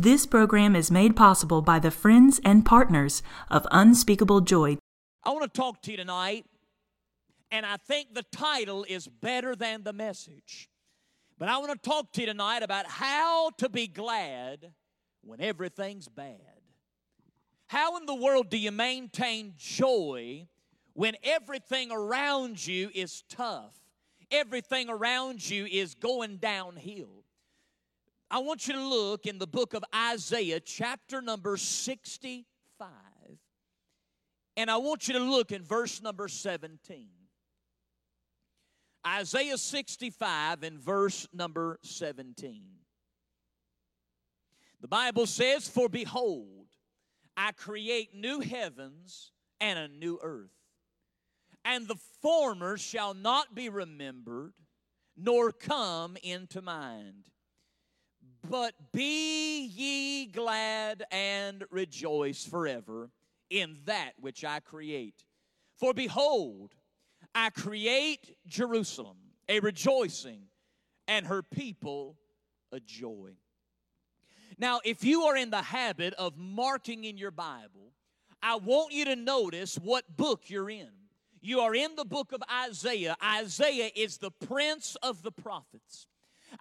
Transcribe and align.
This 0.00 0.26
program 0.26 0.76
is 0.76 0.92
made 0.92 1.16
possible 1.16 1.60
by 1.60 1.80
the 1.80 1.90
friends 1.90 2.40
and 2.44 2.64
partners 2.64 3.20
of 3.50 3.66
Unspeakable 3.72 4.42
Joy. 4.42 4.78
I 5.24 5.30
want 5.30 5.52
to 5.52 5.60
talk 5.60 5.82
to 5.82 5.90
you 5.90 5.96
tonight, 5.96 6.46
and 7.50 7.66
I 7.66 7.78
think 7.78 8.14
the 8.14 8.22
title 8.22 8.86
is 8.88 9.08
better 9.08 9.56
than 9.56 9.82
the 9.82 9.92
message. 9.92 10.70
But 11.36 11.48
I 11.48 11.58
want 11.58 11.72
to 11.72 11.88
talk 11.90 12.12
to 12.12 12.20
you 12.20 12.28
tonight 12.28 12.62
about 12.62 12.86
how 12.86 13.50
to 13.58 13.68
be 13.68 13.88
glad 13.88 14.70
when 15.22 15.40
everything's 15.40 16.06
bad. 16.06 16.60
How 17.66 17.96
in 17.96 18.06
the 18.06 18.14
world 18.14 18.50
do 18.50 18.56
you 18.56 18.70
maintain 18.70 19.54
joy 19.56 20.46
when 20.92 21.16
everything 21.24 21.90
around 21.90 22.64
you 22.64 22.88
is 22.94 23.24
tough? 23.28 23.74
Everything 24.30 24.90
around 24.90 25.50
you 25.50 25.66
is 25.66 25.96
going 25.96 26.36
downhill. 26.36 27.24
I 28.30 28.40
want 28.40 28.68
you 28.68 28.74
to 28.74 28.86
look 28.86 29.24
in 29.24 29.38
the 29.38 29.46
book 29.46 29.72
of 29.72 29.82
Isaiah, 29.94 30.60
chapter 30.60 31.22
number 31.22 31.56
65, 31.56 32.90
and 34.56 34.70
I 34.70 34.76
want 34.76 35.08
you 35.08 35.14
to 35.14 35.20
look 35.20 35.50
in 35.50 35.64
verse 35.64 36.02
number 36.02 36.28
17. 36.28 37.08
Isaiah 39.06 39.56
65 39.56 40.62
and 40.62 40.78
verse 40.78 41.26
number 41.32 41.78
17. 41.82 42.64
The 44.82 44.88
Bible 44.88 45.26
says, 45.26 45.66
For 45.66 45.88
behold, 45.88 46.66
I 47.34 47.52
create 47.52 48.14
new 48.14 48.40
heavens 48.40 49.32
and 49.58 49.78
a 49.78 49.88
new 49.88 50.18
earth, 50.22 50.50
and 51.64 51.88
the 51.88 51.98
former 52.20 52.76
shall 52.76 53.14
not 53.14 53.54
be 53.54 53.70
remembered, 53.70 54.52
nor 55.16 55.50
come 55.50 56.18
into 56.22 56.60
mind 56.60 57.24
but 58.48 58.74
be 58.92 59.64
ye 59.66 60.26
glad 60.26 61.04
and 61.10 61.64
rejoice 61.70 62.44
forever 62.44 63.10
in 63.50 63.78
that 63.86 64.12
which 64.20 64.44
I 64.44 64.60
create. 64.60 65.24
For 65.76 65.94
behold, 65.94 66.74
I 67.34 67.50
create 67.50 68.36
Jerusalem 68.46 69.16
a 69.48 69.60
rejoicing, 69.60 70.42
and 71.06 71.26
her 71.26 71.42
people 71.42 72.16
a 72.70 72.80
joy. 72.80 73.32
Now, 74.58 74.80
if 74.84 75.04
you 75.04 75.22
are 75.22 75.36
in 75.36 75.50
the 75.50 75.62
habit 75.62 76.14
of 76.14 76.36
marking 76.36 77.04
in 77.04 77.16
your 77.16 77.30
Bible, 77.30 77.92
I 78.42 78.56
want 78.56 78.92
you 78.92 79.04
to 79.06 79.16
notice 79.16 79.76
what 79.76 80.16
book 80.16 80.42
you're 80.50 80.70
in. 80.70 80.90
You 81.40 81.60
are 81.60 81.74
in 81.74 81.94
the 81.96 82.04
book 82.04 82.32
of 82.32 82.42
Isaiah. 82.52 83.16
Isaiah 83.24 83.90
is 83.94 84.18
the 84.18 84.30
prince 84.30 84.96
of 85.02 85.22
the 85.22 85.32
prophets. 85.32 86.06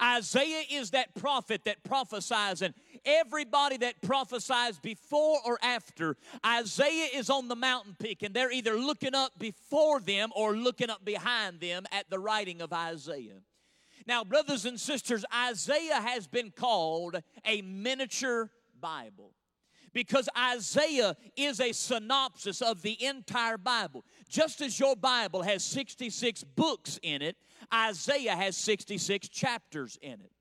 Isaiah 0.01 0.63
is 0.71 0.91
that 0.91 1.15
prophet 1.15 1.61
that 1.65 1.83
prophesies, 1.83 2.61
and 2.61 2.73
everybody 3.05 3.77
that 3.77 4.01
prophesies 4.01 4.77
before 4.79 5.39
or 5.45 5.57
after, 5.61 6.17
Isaiah 6.45 7.09
is 7.13 7.29
on 7.29 7.47
the 7.47 7.55
mountain 7.55 7.95
peak, 7.99 8.23
and 8.23 8.33
they're 8.33 8.51
either 8.51 8.75
looking 8.75 9.15
up 9.15 9.39
before 9.39 9.99
them 9.99 10.29
or 10.35 10.55
looking 10.55 10.89
up 10.89 11.03
behind 11.03 11.59
them 11.59 11.85
at 11.91 12.09
the 12.09 12.19
writing 12.19 12.61
of 12.61 12.71
Isaiah. 12.73 13.41
Now, 14.05 14.23
brothers 14.23 14.65
and 14.65 14.79
sisters, 14.79 15.25
Isaiah 15.33 16.01
has 16.01 16.27
been 16.27 16.51
called 16.51 17.21
a 17.45 17.61
miniature 17.61 18.49
Bible 18.79 19.33
because 19.93 20.29
Isaiah 20.37 21.17
is 21.35 21.59
a 21.59 21.71
synopsis 21.71 22.61
of 22.61 22.83
the 22.83 23.03
entire 23.03 23.57
Bible. 23.57 24.05
Just 24.29 24.61
as 24.61 24.79
your 24.79 24.95
Bible 24.95 25.41
has 25.41 25.63
66 25.63 26.43
books 26.43 26.99
in 27.01 27.21
it, 27.21 27.35
Isaiah 27.73 28.35
has 28.35 28.55
66 28.57 29.27
chapters 29.29 29.97
in 30.01 30.13
it. 30.13 30.31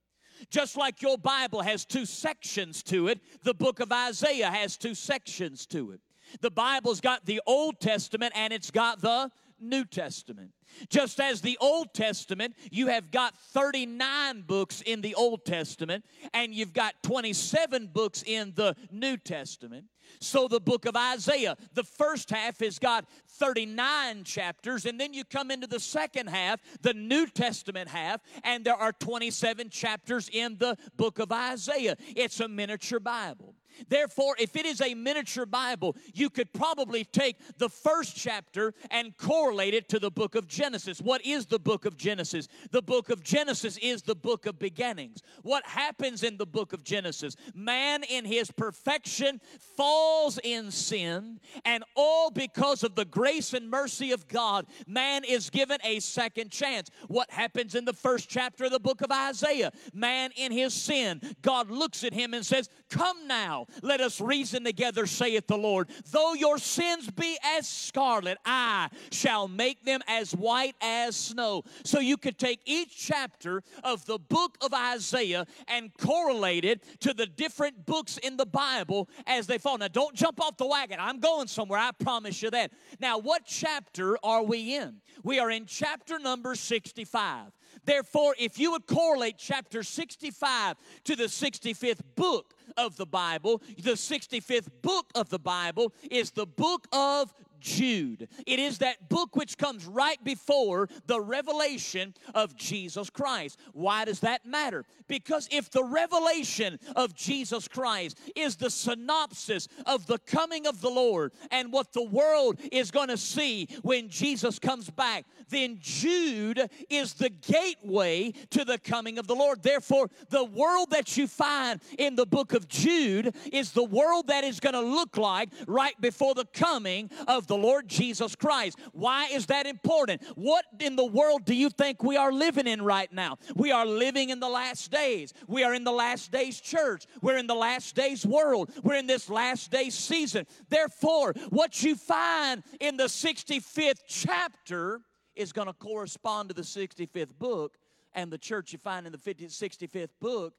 Just 0.50 0.76
like 0.76 1.02
your 1.02 1.16
Bible 1.16 1.62
has 1.62 1.84
two 1.84 2.04
sections 2.04 2.82
to 2.84 3.08
it, 3.08 3.20
the 3.42 3.54
book 3.54 3.80
of 3.80 3.90
Isaiah 3.90 4.50
has 4.50 4.76
two 4.76 4.94
sections 4.94 5.66
to 5.66 5.92
it. 5.92 6.00
The 6.40 6.50
Bible's 6.50 7.00
got 7.00 7.24
the 7.24 7.40
Old 7.46 7.80
Testament 7.80 8.32
and 8.36 8.52
it's 8.52 8.70
got 8.70 9.00
the 9.00 9.30
New 9.60 9.84
Testament. 9.84 10.52
Just 10.88 11.20
as 11.20 11.40
the 11.40 11.56
Old 11.60 11.94
Testament, 11.94 12.54
you 12.70 12.88
have 12.88 13.10
got 13.10 13.36
39 13.36 14.42
books 14.42 14.82
in 14.82 15.00
the 15.00 15.14
Old 15.14 15.44
Testament, 15.44 16.04
and 16.34 16.54
you've 16.54 16.72
got 16.72 16.94
27 17.02 17.88
books 17.92 18.22
in 18.26 18.52
the 18.54 18.74
New 18.90 19.16
Testament. 19.16 19.86
So, 20.20 20.46
the 20.46 20.60
book 20.60 20.86
of 20.86 20.94
Isaiah, 20.96 21.56
the 21.74 21.82
first 21.82 22.30
half 22.30 22.60
has 22.60 22.78
got 22.78 23.06
39 23.28 24.24
chapters, 24.24 24.86
and 24.86 25.00
then 25.00 25.12
you 25.12 25.24
come 25.24 25.50
into 25.50 25.66
the 25.66 25.80
second 25.80 26.28
half, 26.28 26.60
the 26.80 26.94
New 26.94 27.26
Testament 27.26 27.88
half, 27.88 28.20
and 28.44 28.64
there 28.64 28.76
are 28.76 28.92
27 28.92 29.68
chapters 29.68 30.30
in 30.32 30.58
the 30.58 30.76
book 30.96 31.18
of 31.18 31.32
Isaiah. 31.32 31.96
It's 32.14 32.40
a 32.40 32.48
miniature 32.48 33.00
Bible. 33.00 33.54
Therefore, 33.88 34.36
if 34.38 34.56
it 34.56 34.66
is 34.66 34.80
a 34.80 34.94
miniature 34.94 35.46
Bible, 35.46 35.96
you 36.14 36.30
could 36.30 36.52
probably 36.52 37.04
take 37.04 37.36
the 37.58 37.68
first 37.68 38.16
chapter 38.16 38.74
and 38.90 39.16
correlate 39.16 39.74
it 39.74 39.88
to 39.90 39.98
the 39.98 40.10
book 40.10 40.34
of 40.34 40.46
Genesis. 40.46 41.00
What 41.00 41.24
is 41.24 41.46
the 41.46 41.58
book 41.58 41.84
of 41.84 41.96
Genesis? 41.96 42.48
The 42.70 42.82
book 42.82 43.10
of 43.10 43.22
Genesis 43.22 43.76
is 43.78 44.02
the 44.02 44.14
book 44.14 44.46
of 44.46 44.58
beginnings. 44.58 45.22
What 45.42 45.66
happens 45.66 46.22
in 46.22 46.36
the 46.36 46.46
book 46.46 46.72
of 46.72 46.84
Genesis? 46.84 47.36
Man 47.54 48.02
in 48.04 48.24
his 48.24 48.50
perfection 48.50 49.40
falls 49.76 50.38
in 50.42 50.70
sin, 50.70 51.40
and 51.64 51.84
all 51.94 52.30
because 52.30 52.82
of 52.82 52.94
the 52.94 53.04
grace 53.04 53.52
and 53.52 53.70
mercy 53.70 54.12
of 54.12 54.28
God, 54.28 54.66
man 54.86 55.24
is 55.24 55.50
given 55.50 55.78
a 55.84 56.00
second 56.00 56.50
chance. 56.50 56.90
What 57.08 57.30
happens 57.30 57.74
in 57.74 57.84
the 57.84 57.92
first 57.92 58.28
chapter 58.28 58.64
of 58.64 58.72
the 58.72 58.80
book 58.80 59.00
of 59.00 59.10
Isaiah? 59.10 59.72
Man 59.92 60.30
in 60.36 60.52
his 60.52 60.74
sin, 60.74 61.20
God 61.42 61.70
looks 61.70 62.04
at 62.04 62.12
him 62.12 62.34
and 62.34 62.44
says, 62.44 62.68
Come 62.90 63.26
now, 63.26 63.65
let 63.82 64.00
us 64.00 64.20
reason 64.20 64.64
together, 64.64 65.06
saith 65.06 65.46
the 65.46 65.56
Lord. 65.56 65.88
Though 66.10 66.34
your 66.34 66.58
sins 66.58 67.10
be 67.10 67.36
as 67.44 67.68
scarlet, 67.68 68.38
I 68.44 68.88
shall 69.10 69.48
make 69.48 69.84
them 69.84 70.00
as 70.08 70.32
white 70.32 70.76
as 70.80 71.16
snow. 71.16 71.64
So 71.84 72.00
you 72.00 72.16
could 72.16 72.38
take 72.38 72.60
each 72.64 72.96
chapter 72.96 73.62
of 73.84 74.04
the 74.06 74.18
book 74.18 74.56
of 74.60 74.72
Isaiah 74.72 75.46
and 75.68 75.90
correlate 75.98 76.64
it 76.64 76.82
to 77.00 77.12
the 77.12 77.26
different 77.26 77.86
books 77.86 78.18
in 78.18 78.36
the 78.36 78.46
Bible 78.46 79.08
as 79.26 79.46
they 79.46 79.58
fall. 79.58 79.78
Now, 79.78 79.88
don't 79.88 80.14
jump 80.14 80.40
off 80.40 80.56
the 80.56 80.66
wagon. 80.66 80.98
I'm 81.00 81.20
going 81.20 81.48
somewhere, 81.48 81.78
I 81.78 81.90
promise 81.92 82.42
you 82.42 82.50
that. 82.50 82.72
Now, 83.00 83.18
what 83.18 83.44
chapter 83.46 84.18
are 84.22 84.42
we 84.42 84.76
in? 84.76 85.00
We 85.22 85.38
are 85.38 85.50
in 85.50 85.66
chapter 85.66 86.18
number 86.18 86.54
65. 86.54 87.52
Therefore, 87.86 88.34
if 88.38 88.58
you 88.58 88.72
would 88.72 88.86
correlate 88.86 89.36
chapter 89.38 89.82
65 89.82 90.76
to 91.04 91.16
the 91.16 91.24
65th 91.24 92.00
book 92.16 92.52
of 92.76 92.96
the 92.96 93.06
Bible, 93.06 93.62
the 93.78 93.92
65th 93.92 94.68
book 94.82 95.06
of 95.14 95.30
the 95.30 95.38
Bible 95.38 95.92
is 96.10 96.32
the 96.32 96.46
book 96.46 96.88
of 96.92 97.32
Jude. 97.66 98.28
It 98.46 98.60
is 98.60 98.78
that 98.78 99.08
book 99.08 99.34
which 99.34 99.58
comes 99.58 99.86
right 99.86 100.22
before 100.22 100.88
the 101.06 101.20
revelation 101.20 102.14
of 102.32 102.56
Jesus 102.56 103.10
Christ. 103.10 103.58
Why 103.72 104.04
does 104.04 104.20
that 104.20 104.46
matter? 104.46 104.84
Because 105.08 105.48
if 105.50 105.68
the 105.70 105.82
revelation 105.82 106.78
of 106.94 107.16
Jesus 107.16 107.66
Christ 107.66 108.18
is 108.36 108.54
the 108.54 108.70
synopsis 108.70 109.66
of 109.84 110.06
the 110.06 110.18
coming 110.18 110.68
of 110.68 110.80
the 110.80 110.88
Lord 110.88 111.32
and 111.50 111.72
what 111.72 111.92
the 111.92 112.04
world 112.04 112.60
is 112.70 112.92
going 112.92 113.08
to 113.08 113.16
see 113.16 113.68
when 113.82 114.08
Jesus 114.08 114.60
comes 114.60 114.88
back, 114.88 115.24
then 115.48 115.78
Jude 115.80 116.70
is 116.88 117.14
the 117.14 117.30
gateway 117.30 118.32
to 118.50 118.64
the 118.64 118.78
coming 118.78 119.18
of 119.18 119.26
the 119.26 119.34
Lord. 119.34 119.64
Therefore, 119.64 120.08
the 120.30 120.44
world 120.44 120.90
that 120.90 121.16
you 121.16 121.26
find 121.26 121.80
in 121.98 122.14
the 122.14 122.26
book 122.26 122.52
of 122.52 122.68
Jude 122.68 123.34
is 123.52 123.72
the 123.72 123.84
world 123.84 124.28
that 124.28 124.44
is 124.44 124.60
going 124.60 124.74
to 124.74 124.80
look 124.80 125.16
like 125.16 125.48
right 125.66 126.00
before 126.00 126.34
the 126.34 126.44
coming 126.44 127.10
of 127.26 127.48
the 127.48 127.55
Lord 127.56 127.88
Jesus 127.88 128.34
Christ. 128.34 128.78
Why 128.92 129.28
is 129.32 129.46
that 129.46 129.66
important? 129.66 130.22
What 130.34 130.64
in 130.80 130.96
the 130.96 131.04
world 131.04 131.44
do 131.44 131.54
you 131.54 131.70
think 131.70 132.02
we 132.02 132.16
are 132.16 132.32
living 132.32 132.66
in 132.66 132.82
right 132.82 133.12
now? 133.12 133.38
We 133.54 133.72
are 133.72 133.86
living 133.86 134.30
in 134.30 134.40
the 134.40 134.48
last 134.48 134.90
days. 134.90 135.32
We 135.46 135.64
are 135.64 135.74
in 135.74 135.84
the 135.84 135.92
last 135.92 136.30
days 136.30 136.60
church. 136.60 137.06
We're 137.22 137.38
in 137.38 137.46
the 137.46 137.54
last 137.54 137.94
days 137.94 138.24
world. 138.26 138.70
We're 138.82 138.96
in 138.96 139.06
this 139.06 139.28
last 139.28 139.70
days 139.70 139.94
season. 139.94 140.46
Therefore, 140.68 141.34
what 141.50 141.82
you 141.82 141.96
find 141.96 142.62
in 142.80 142.96
the 142.96 143.04
65th 143.04 144.00
chapter 144.06 145.00
is 145.34 145.52
going 145.52 145.68
to 145.68 145.74
correspond 145.74 146.48
to 146.48 146.54
the 146.54 146.62
65th 146.62 147.38
book, 147.38 147.76
and 148.14 148.30
the 148.30 148.38
church 148.38 148.72
you 148.72 148.78
find 148.78 149.06
in 149.06 149.12
the 149.12 149.18
50, 149.18 149.46
65th 149.46 150.08
book 150.20 150.54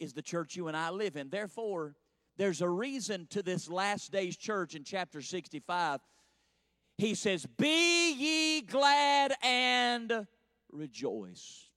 is 0.00 0.12
the 0.12 0.22
church 0.22 0.56
you 0.56 0.68
and 0.68 0.76
I 0.76 0.90
live 0.90 1.16
in. 1.16 1.28
Therefore, 1.28 1.94
there's 2.38 2.62
a 2.62 2.68
reason 2.68 3.26
to 3.30 3.42
this 3.42 3.68
last 3.68 4.10
days 4.10 4.36
church 4.36 4.74
in 4.74 4.84
chapter 4.84 5.20
65. 5.20 6.00
He 6.98 7.14
says, 7.14 7.46
Be 7.46 8.12
ye 8.12 8.60
glad 8.62 9.34
and 9.42 10.26
rejoice. 10.70 11.68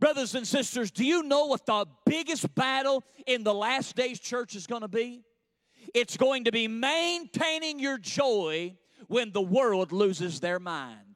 Brothers 0.00 0.34
and 0.34 0.46
sisters, 0.46 0.90
do 0.90 1.04
you 1.04 1.22
know 1.22 1.46
what 1.46 1.66
the 1.66 1.86
biggest 2.06 2.54
battle 2.54 3.04
in 3.26 3.44
the 3.44 3.54
last 3.54 3.96
days 3.96 4.18
church 4.18 4.54
is 4.54 4.66
going 4.66 4.80
to 4.80 4.88
be? 4.88 5.22
It's 5.92 6.16
going 6.16 6.44
to 6.44 6.52
be 6.52 6.68
maintaining 6.68 7.78
your 7.78 7.98
joy 7.98 8.76
when 9.08 9.32
the 9.32 9.42
world 9.42 9.92
loses 9.92 10.40
their 10.40 10.58
mind. 10.58 11.13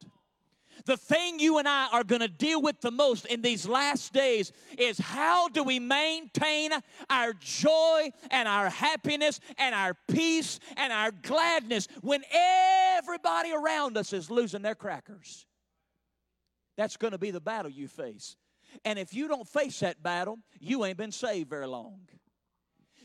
The 0.84 0.96
thing 0.96 1.38
you 1.38 1.58
and 1.58 1.68
I 1.68 1.88
are 1.92 2.04
going 2.04 2.20
to 2.20 2.28
deal 2.28 2.60
with 2.62 2.80
the 2.80 2.90
most 2.90 3.26
in 3.26 3.42
these 3.42 3.66
last 3.66 4.12
days 4.12 4.52
is 4.76 4.98
how 4.98 5.48
do 5.48 5.62
we 5.62 5.78
maintain 5.78 6.72
our 7.10 7.32
joy 7.40 8.10
and 8.30 8.48
our 8.48 8.68
happiness 8.68 9.40
and 9.58 9.74
our 9.74 9.94
peace 10.10 10.60
and 10.76 10.92
our 10.92 11.10
gladness 11.10 11.88
when 12.02 12.22
everybody 12.32 13.52
around 13.52 13.96
us 13.96 14.12
is 14.12 14.30
losing 14.30 14.62
their 14.62 14.74
crackers? 14.74 15.46
That's 16.76 16.96
going 16.96 17.12
to 17.12 17.18
be 17.18 17.30
the 17.30 17.40
battle 17.40 17.70
you 17.70 17.88
face. 17.88 18.36
And 18.84 18.98
if 18.98 19.12
you 19.14 19.28
don't 19.28 19.48
face 19.48 19.80
that 19.80 20.02
battle, 20.02 20.38
you 20.60 20.84
ain't 20.84 20.98
been 20.98 21.12
saved 21.12 21.50
very 21.50 21.66
long. 21.66 22.00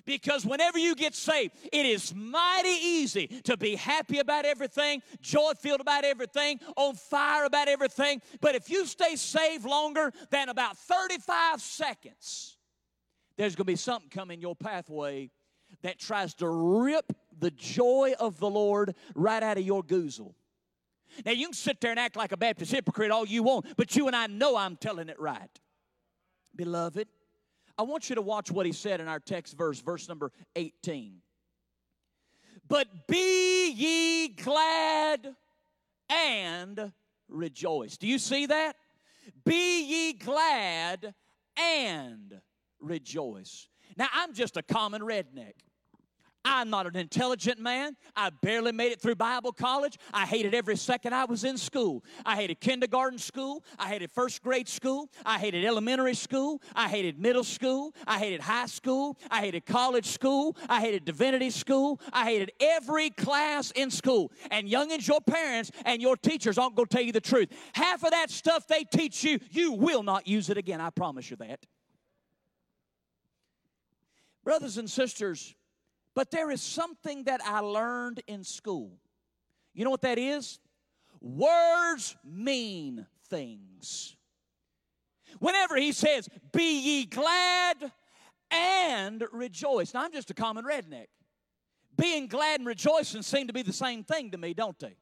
Because 0.05 0.45
whenever 0.45 0.77
you 0.77 0.95
get 0.95 1.15
saved, 1.15 1.53
it 1.71 1.85
is 1.85 2.13
mighty 2.13 2.69
easy 2.69 3.27
to 3.45 3.55
be 3.55 3.75
happy 3.75 4.19
about 4.19 4.45
everything, 4.45 5.01
joy 5.21 5.53
filled 5.59 5.81
about 5.81 6.03
everything, 6.03 6.59
on 6.75 6.95
fire 6.95 7.45
about 7.45 7.67
everything. 7.67 8.21
But 8.41 8.55
if 8.55 8.69
you 8.69 8.85
stay 8.85 9.15
saved 9.15 9.65
longer 9.65 10.11
than 10.29 10.49
about 10.49 10.77
35 10.77 11.61
seconds, 11.61 12.57
there's 13.37 13.55
going 13.55 13.65
to 13.65 13.71
be 13.71 13.75
something 13.77 14.09
coming 14.09 14.41
your 14.41 14.55
pathway 14.55 15.31
that 15.81 15.99
tries 15.99 16.33
to 16.35 16.47
rip 16.47 17.13
the 17.39 17.51
joy 17.51 18.13
of 18.19 18.39
the 18.39 18.49
Lord 18.49 18.95
right 19.15 19.41
out 19.41 19.57
of 19.57 19.63
your 19.63 19.83
goozle. 19.83 20.33
Now, 21.25 21.31
you 21.31 21.47
can 21.47 21.53
sit 21.53 21.79
there 21.79 21.91
and 21.91 21.99
act 21.99 22.15
like 22.15 22.31
a 22.31 22.37
Baptist 22.37 22.71
hypocrite 22.71 23.11
all 23.11 23.25
you 23.25 23.43
want, 23.43 23.65
but 23.77 23.95
you 23.95 24.07
and 24.07 24.15
I 24.15 24.27
know 24.27 24.57
I'm 24.57 24.75
telling 24.75 25.09
it 25.09 25.19
right. 25.19 25.49
Beloved, 26.55 27.07
I 27.77 27.83
want 27.83 28.09
you 28.09 28.15
to 28.15 28.21
watch 28.21 28.51
what 28.51 28.65
he 28.65 28.71
said 28.71 29.01
in 29.01 29.07
our 29.07 29.19
text 29.19 29.57
verse, 29.57 29.79
verse 29.79 30.07
number 30.07 30.31
18. 30.55 31.15
But 32.67 32.87
be 33.07 33.71
ye 33.71 34.27
glad 34.29 35.35
and 36.09 36.91
rejoice. 37.27 37.97
Do 37.97 38.07
you 38.07 38.19
see 38.19 38.45
that? 38.45 38.75
Be 39.45 39.83
ye 39.83 40.13
glad 40.13 41.13
and 41.57 42.39
rejoice. 42.79 43.67
Now, 43.97 44.07
I'm 44.13 44.33
just 44.33 44.57
a 44.57 44.61
common 44.61 45.01
redneck. 45.01 45.53
I'm 46.45 46.69
not 46.69 46.87
an 46.87 46.95
intelligent 46.97 47.59
man. 47.59 47.95
I 48.15 48.29
barely 48.29 48.71
made 48.71 48.91
it 48.91 49.01
through 49.01 49.15
Bible 49.15 49.53
college. 49.53 49.97
I 50.13 50.25
hated 50.25 50.53
every 50.53 50.75
second 50.75 51.13
I 51.13 51.25
was 51.25 51.43
in 51.43 51.57
school. 51.57 52.03
I 52.25 52.35
hated 52.35 52.59
kindergarten 52.59 53.17
school. 53.17 53.63
I 53.79 53.87
hated 53.87 54.11
first 54.11 54.43
grade 54.43 54.67
school. 54.67 55.09
I 55.25 55.39
hated 55.39 55.63
elementary 55.63 56.13
school. 56.13 56.61
I 56.75 56.89
hated 56.89 57.19
middle 57.19 57.43
school. 57.43 57.93
I 58.05 58.19
hated 58.19 58.41
high 58.41 58.65
school. 58.65 59.17
I 59.31 59.39
hated 59.39 59.65
college 59.65 60.07
school. 60.07 60.57
I 60.67 60.81
hated 60.81 61.05
divinity 61.05 61.49
school. 61.49 62.01
I 62.11 62.25
hated 62.25 62.51
every 62.59 63.09
class 63.09 63.71
in 63.71 63.89
school. 63.89 64.31
And 64.51 64.67
youngins, 64.67 65.07
your 65.07 65.21
parents 65.21 65.71
and 65.85 66.01
your 66.01 66.17
teachers 66.17 66.57
aren't 66.57 66.75
going 66.75 66.87
to 66.87 66.95
tell 66.95 67.05
you 67.05 67.13
the 67.13 67.21
truth. 67.21 67.49
Half 67.73 68.03
of 68.03 68.11
that 68.11 68.29
stuff 68.29 68.67
they 68.67 68.83
teach 68.83 69.23
you, 69.23 69.39
you 69.49 69.71
will 69.71 70.03
not 70.03 70.27
use 70.27 70.49
it 70.49 70.57
again. 70.57 70.81
I 70.81 70.89
promise 70.89 71.29
you 71.29 71.37
that. 71.37 71.65
Brothers 74.43 74.77
and 74.77 74.89
sisters, 74.89 75.55
but 76.15 76.31
there 76.31 76.51
is 76.51 76.61
something 76.61 77.23
that 77.23 77.41
I 77.43 77.59
learned 77.59 78.21
in 78.27 78.43
school. 78.43 78.97
You 79.73 79.83
know 79.83 79.89
what 79.89 80.01
that 80.01 80.19
is? 80.19 80.59
Words 81.21 82.15
mean 82.23 83.05
things. 83.29 84.15
Whenever 85.39 85.75
he 85.77 85.91
says, 85.91 86.29
Be 86.51 86.79
ye 86.79 87.05
glad 87.05 87.91
and 88.51 89.23
rejoice. 89.31 89.93
Now, 89.93 90.03
I'm 90.03 90.11
just 90.11 90.29
a 90.29 90.33
common 90.33 90.65
redneck. 90.65 91.07
Being 91.97 92.27
glad 92.27 92.59
and 92.59 92.67
rejoicing 92.67 93.21
seem 93.21 93.47
to 93.47 93.53
be 93.53 93.61
the 93.61 93.73
same 93.73 94.03
thing 94.03 94.31
to 94.31 94.37
me, 94.37 94.53
don't 94.53 94.77
they? 94.79 94.97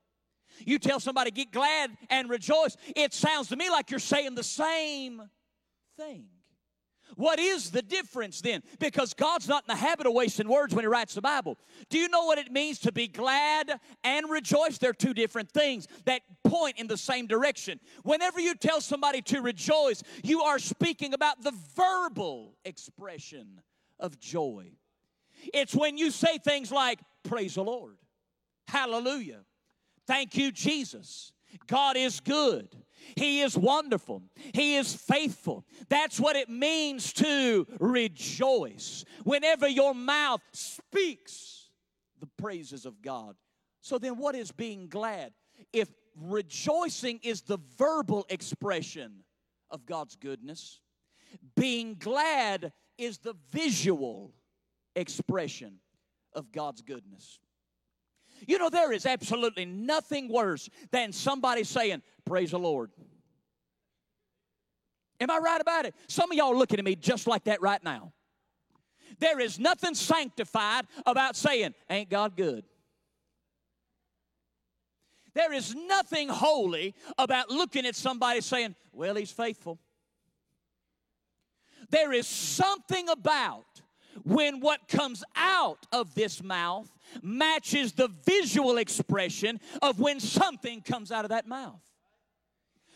You 0.65 0.79
tell 0.79 0.99
somebody, 0.99 1.31
Get 1.31 1.51
glad 1.51 1.91
and 2.09 2.29
rejoice, 2.29 2.77
it 2.95 3.13
sounds 3.13 3.49
to 3.49 3.55
me 3.55 3.69
like 3.69 3.91
you're 3.91 3.99
saying 3.99 4.35
the 4.35 4.43
same 4.43 5.21
thing. 5.97 6.25
What 7.15 7.39
is 7.39 7.71
the 7.71 7.81
difference 7.81 8.41
then? 8.41 8.63
Because 8.79 9.13
God's 9.13 9.47
not 9.47 9.63
in 9.63 9.73
the 9.73 9.79
habit 9.79 10.07
of 10.07 10.13
wasting 10.13 10.47
words 10.47 10.73
when 10.73 10.83
He 10.83 10.87
writes 10.87 11.13
the 11.13 11.21
Bible. 11.21 11.57
Do 11.89 11.97
you 11.97 12.09
know 12.09 12.25
what 12.25 12.37
it 12.37 12.51
means 12.51 12.79
to 12.79 12.91
be 12.91 13.07
glad 13.07 13.79
and 14.03 14.29
rejoice? 14.29 14.77
They're 14.77 14.93
two 14.93 15.13
different 15.13 15.51
things 15.51 15.87
that 16.05 16.21
point 16.43 16.77
in 16.77 16.87
the 16.87 16.97
same 16.97 17.27
direction. 17.27 17.79
Whenever 18.03 18.39
you 18.39 18.55
tell 18.55 18.81
somebody 18.81 19.21
to 19.23 19.41
rejoice, 19.41 20.03
you 20.23 20.41
are 20.41 20.59
speaking 20.59 21.13
about 21.13 21.41
the 21.43 21.53
verbal 21.75 22.55
expression 22.65 23.61
of 23.99 24.19
joy. 24.19 24.71
It's 25.53 25.75
when 25.75 25.97
you 25.97 26.11
say 26.11 26.37
things 26.37 26.71
like, 26.71 26.99
Praise 27.23 27.55
the 27.55 27.63
Lord, 27.63 27.97
Hallelujah, 28.67 29.41
Thank 30.07 30.35
you, 30.35 30.51
Jesus. 30.51 31.31
God 31.67 31.97
is 31.97 32.19
good. 32.19 32.75
He 33.15 33.41
is 33.41 33.57
wonderful. 33.57 34.23
He 34.53 34.75
is 34.75 34.93
faithful. 34.93 35.65
That's 35.89 36.19
what 36.19 36.35
it 36.35 36.49
means 36.49 37.13
to 37.13 37.65
rejoice. 37.79 39.03
Whenever 39.23 39.67
your 39.67 39.93
mouth 39.93 40.41
speaks 40.53 41.69
the 42.19 42.29
praises 42.37 42.85
of 42.85 43.01
God. 43.01 43.35
So 43.81 43.97
then, 43.97 44.17
what 44.17 44.35
is 44.35 44.51
being 44.51 44.87
glad? 44.87 45.33
If 45.73 45.89
rejoicing 46.15 47.19
is 47.23 47.41
the 47.41 47.57
verbal 47.77 48.25
expression 48.29 49.23
of 49.69 49.85
God's 49.85 50.15
goodness, 50.15 50.79
being 51.55 51.95
glad 51.95 52.71
is 52.97 53.17
the 53.17 53.35
visual 53.51 54.33
expression 54.95 55.79
of 56.33 56.51
God's 56.51 56.81
goodness. 56.81 57.39
You 58.47 58.57
know, 58.57 58.69
there 58.69 58.91
is 58.91 59.05
absolutely 59.05 59.65
nothing 59.65 60.27
worse 60.29 60.69
than 60.91 61.11
somebody 61.11 61.63
saying, 61.63 62.01
Praise 62.25 62.51
the 62.51 62.59
Lord. 62.59 62.91
Am 65.19 65.29
I 65.29 65.37
right 65.37 65.61
about 65.61 65.85
it? 65.85 65.95
Some 66.07 66.31
of 66.31 66.37
y'all 66.37 66.57
looking 66.57 66.79
at 66.79 66.85
me 66.85 66.95
just 66.95 67.27
like 67.27 67.43
that 67.43 67.61
right 67.61 67.83
now. 67.83 68.11
There 69.19 69.39
is 69.39 69.59
nothing 69.59 69.93
sanctified 69.93 70.87
about 71.05 71.35
saying, 71.35 71.75
Ain't 71.89 72.09
God 72.09 72.35
good? 72.35 72.63
There 75.33 75.53
is 75.53 75.75
nothing 75.75 76.27
holy 76.27 76.95
about 77.17 77.49
looking 77.49 77.85
at 77.85 77.95
somebody 77.95 78.41
saying, 78.41 78.75
Well, 78.91 79.15
he's 79.15 79.31
faithful. 79.31 79.79
There 81.89 82.13
is 82.13 82.27
something 82.27 83.09
about 83.09 83.81
when 84.23 84.59
what 84.59 84.87
comes 84.87 85.23
out 85.35 85.85
of 85.91 86.13
this 86.15 86.43
mouth 86.43 86.91
matches 87.21 87.93
the 87.93 88.07
visual 88.25 88.77
expression 88.77 89.59
of 89.81 89.99
when 89.99 90.19
something 90.19 90.81
comes 90.81 91.11
out 91.11 91.25
of 91.25 91.29
that 91.29 91.47
mouth. 91.47 91.81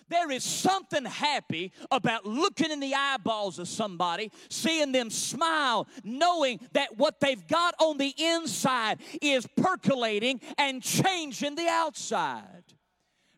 There 0.07 0.29
is 0.29 0.43
something 0.43 1.03
happy 1.03 1.71
about 1.89 2.25
looking 2.25 2.69
in 2.69 2.79
the 2.79 2.93
eyeballs 2.93 3.57
of 3.57 3.67
somebody, 3.67 4.31
seeing 4.49 4.91
them 4.91 5.09
smile, 5.09 5.87
knowing 6.03 6.59
that 6.73 6.97
what 6.97 7.19
they've 7.19 7.47
got 7.47 7.73
on 7.79 7.97
the 7.97 8.13
inside 8.17 8.99
is 9.19 9.47
percolating 9.57 10.41
and 10.59 10.83
changing 10.83 11.55
the 11.55 11.67
outside 11.67 12.64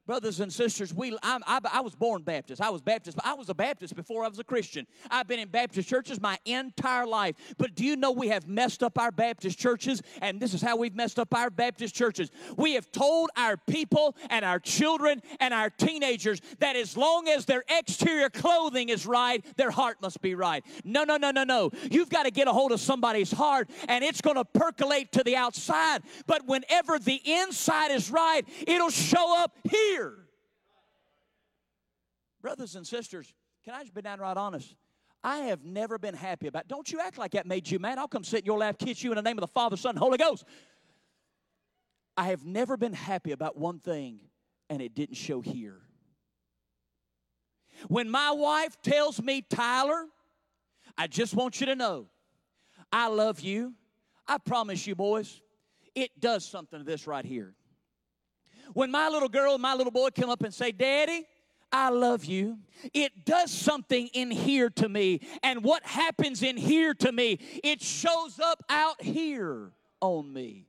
brothers 0.08 0.40
and 0.40 0.52
sisters, 0.52 0.94
we, 0.94 1.16
I, 1.22 1.38
I, 1.46 1.60
I, 1.74 1.82
was 1.82 1.94
born 1.94 2.24
Baptist. 2.24 2.62
I 2.62 2.70
was 2.70 2.82
Baptist. 2.82 3.20
I 3.24 3.34
was 3.34 3.50
a 3.50 3.54
Baptist 3.54 3.94
before 3.94 4.24
I 4.24 4.30
was 4.30 4.40
a 4.40 4.44
Christian. 4.44 4.88
I've 5.12 5.28
been 5.28 5.40
in 5.40 5.50
Baptist 5.50 5.90
churches 5.90 6.22
my 6.22 6.40
entire 6.46 7.06
life. 7.06 7.36
But 7.58 7.76
do 7.76 7.84
you 7.84 7.98
know 7.98 8.12
we 8.12 8.30
have 8.30 8.48
messed 8.48 8.82
up 8.84 8.98
our 8.98 9.12
Baptist 9.12 9.60
churches? 9.60 10.02
And 10.22 10.40
this 10.40 10.54
is 10.54 10.62
how 10.62 10.78
we've 10.78 10.96
messed 10.96 11.20
up 11.20 11.36
our 11.36 11.50
Baptist 11.50 11.94
churches. 11.94 12.32
We 12.56 12.76
have 12.76 12.90
told 12.92 13.30
our 13.36 13.58
people 13.58 14.16
and 14.30 14.46
our 14.46 14.60
children 14.60 15.22
and 15.42 15.54
our 15.54 15.70
teenagers 15.70 16.42
that 16.60 16.78
as 16.78 16.96
long 16.96 17.28
as 17.28 17.46
their 17.46 17.66
exterior 17.70 18.30
clothing 18.30 18.88
is 18.88 19.06
right, 19.06 19.46
their 19.58 19.72
heart 19.72 19.98
must 20.02 20.22
be 20.22 20.36
right. 20.36 20.64
No, 20.86 21.04
no, 21.04 21.18
no, 21.18 21.32
no, 21.32 21.44
no. 21.44 21.70
You've 21.92 22.10
got 22.10 22.24
to 22.24 22.32
get 22.32 22.48
a 22.48 22.54
hold 22.54 22.72
of 22.72 22.80
somebody's 22.80 23.32
heart, 23.32 23.70
and 23.90 24.06
it's 24.06 24.22
going 24.22 24.38
to 24.38 24.46
percolate 24.46 25.12
to 25.12 25.24
the 25.24 25.36
outside. 25.36 26.02
But 26.28 26.48
whenever 26.48 26.98
the 26.98 27.22
inside 27.26 27.92
is 27.92 28.10
right, 28.10 28.44
it'll 28.66 28.90
show 28.90 29.44
up 29.44 29.52
here 29.70 29.97
here. 29.98 30.18
Brothers 32.42 32.75
and 32.75 32.86
sisters, 32.86 33.34
can 33.66 33.74
I 33.74 33.82
just 33.82 33.94
be 33.94 34.01
downright 34.01 34.38
honest? 34.38 34.75
I 35.24 35.38
have 35.39 35.66
never 35.66 35.98
been 35.98 36.13
happy 36.13 36.48
about. 36.48 36.68
Don't 36.68 36.89
you 36.92 37.00
act 37.00 37.18
like 37.18 37.32
that 37.32 37.46
made 37.46 37.70
you 37.70 37.80
mad. 37.80 37.98
I'll 37.98 38.08
come 38.08 38.24
sit 38.24 38.42
in 38.42 38.46
your 38.46 38.60
lap, 38.60 38.77
kiss 38.77 39.04
you 39.04 39.12
in 39.12 39.16
the 39.16 39.22
name 39.22 39.38
of 39.38 39.42
the 39.42 39.48
Father, 39.48 39.75
Son, 39.75 39.92
and 39.92 40.00
Holy 40.00 40.18
Ghost. 40.18 40.46
I 42.16 42.27
have 42.27 42.46
never 42.46 42.77
been 42.77 42.94
happy 42.94 43.32
about 43.32 43.58
one 43.58 43.80
thing, 43.80 44.20
and 44.70 44.82
it 44.82 44.96
didn't 44.96 45.16
show 45.16 45.42
here. 45.42 45.82
When 47.88 48.10
my 48.10 48.32
wife 48.32 48.82
tells 48.82 49.22
me, 49.22 49.44
Tyler, 49.48 50.06
I 50.98 51.08
just 51.08 51.36
want 51.36 51.60
you 51.60 51.68
to 51.68 51.75
know, 51.75 52.08
I 52.92 53.08
love 53.08 53.39
you. 53.39 53.74
I 54.27 54.38
promise 54.38 54.88
you, 54.88 54.96
boys, 54.96 55.42
it 55.96 56.12
does 56.20 56.46
something 56.46 56.80
to 56.80 56.86
this 56.86 57.08
right 57.08 57.25
here. 57.25 57.54
When 58.74 58.92
my 58.92 59.10
little 59.10 59.30
girl 59.30 59.58
my 59.58 59.74
little 59.74 59.92
boy 59.92 60.10
come 60.10 60.30
up 60.30 60.44
and 60.44 60.54
say, 60.54 60.72
Daddy, 60.72 61.26
I 61.72 61.90
love 61.90 62.26
you. 62.26 62.60
It 62.94 63.26
does 63.26 63.52
something 63.52 64.08
in 64.14 64.32
here 64.32 64.70
to 64.72 64.88
me. 64.88 65.22
And 65.44 65.64
what 65.64 65.84
happens 65.84 66.44
in 66.44 66.58
here 66.58 66.94
to 66.96 67.12
me, 67.12 67.40
it 67.64 67.82
shows 67.82 68.40
up 68.40 68.64
out 68.70 69.02
here 69.02 69.72
on 70.00 70.32
me. 70.32 70.68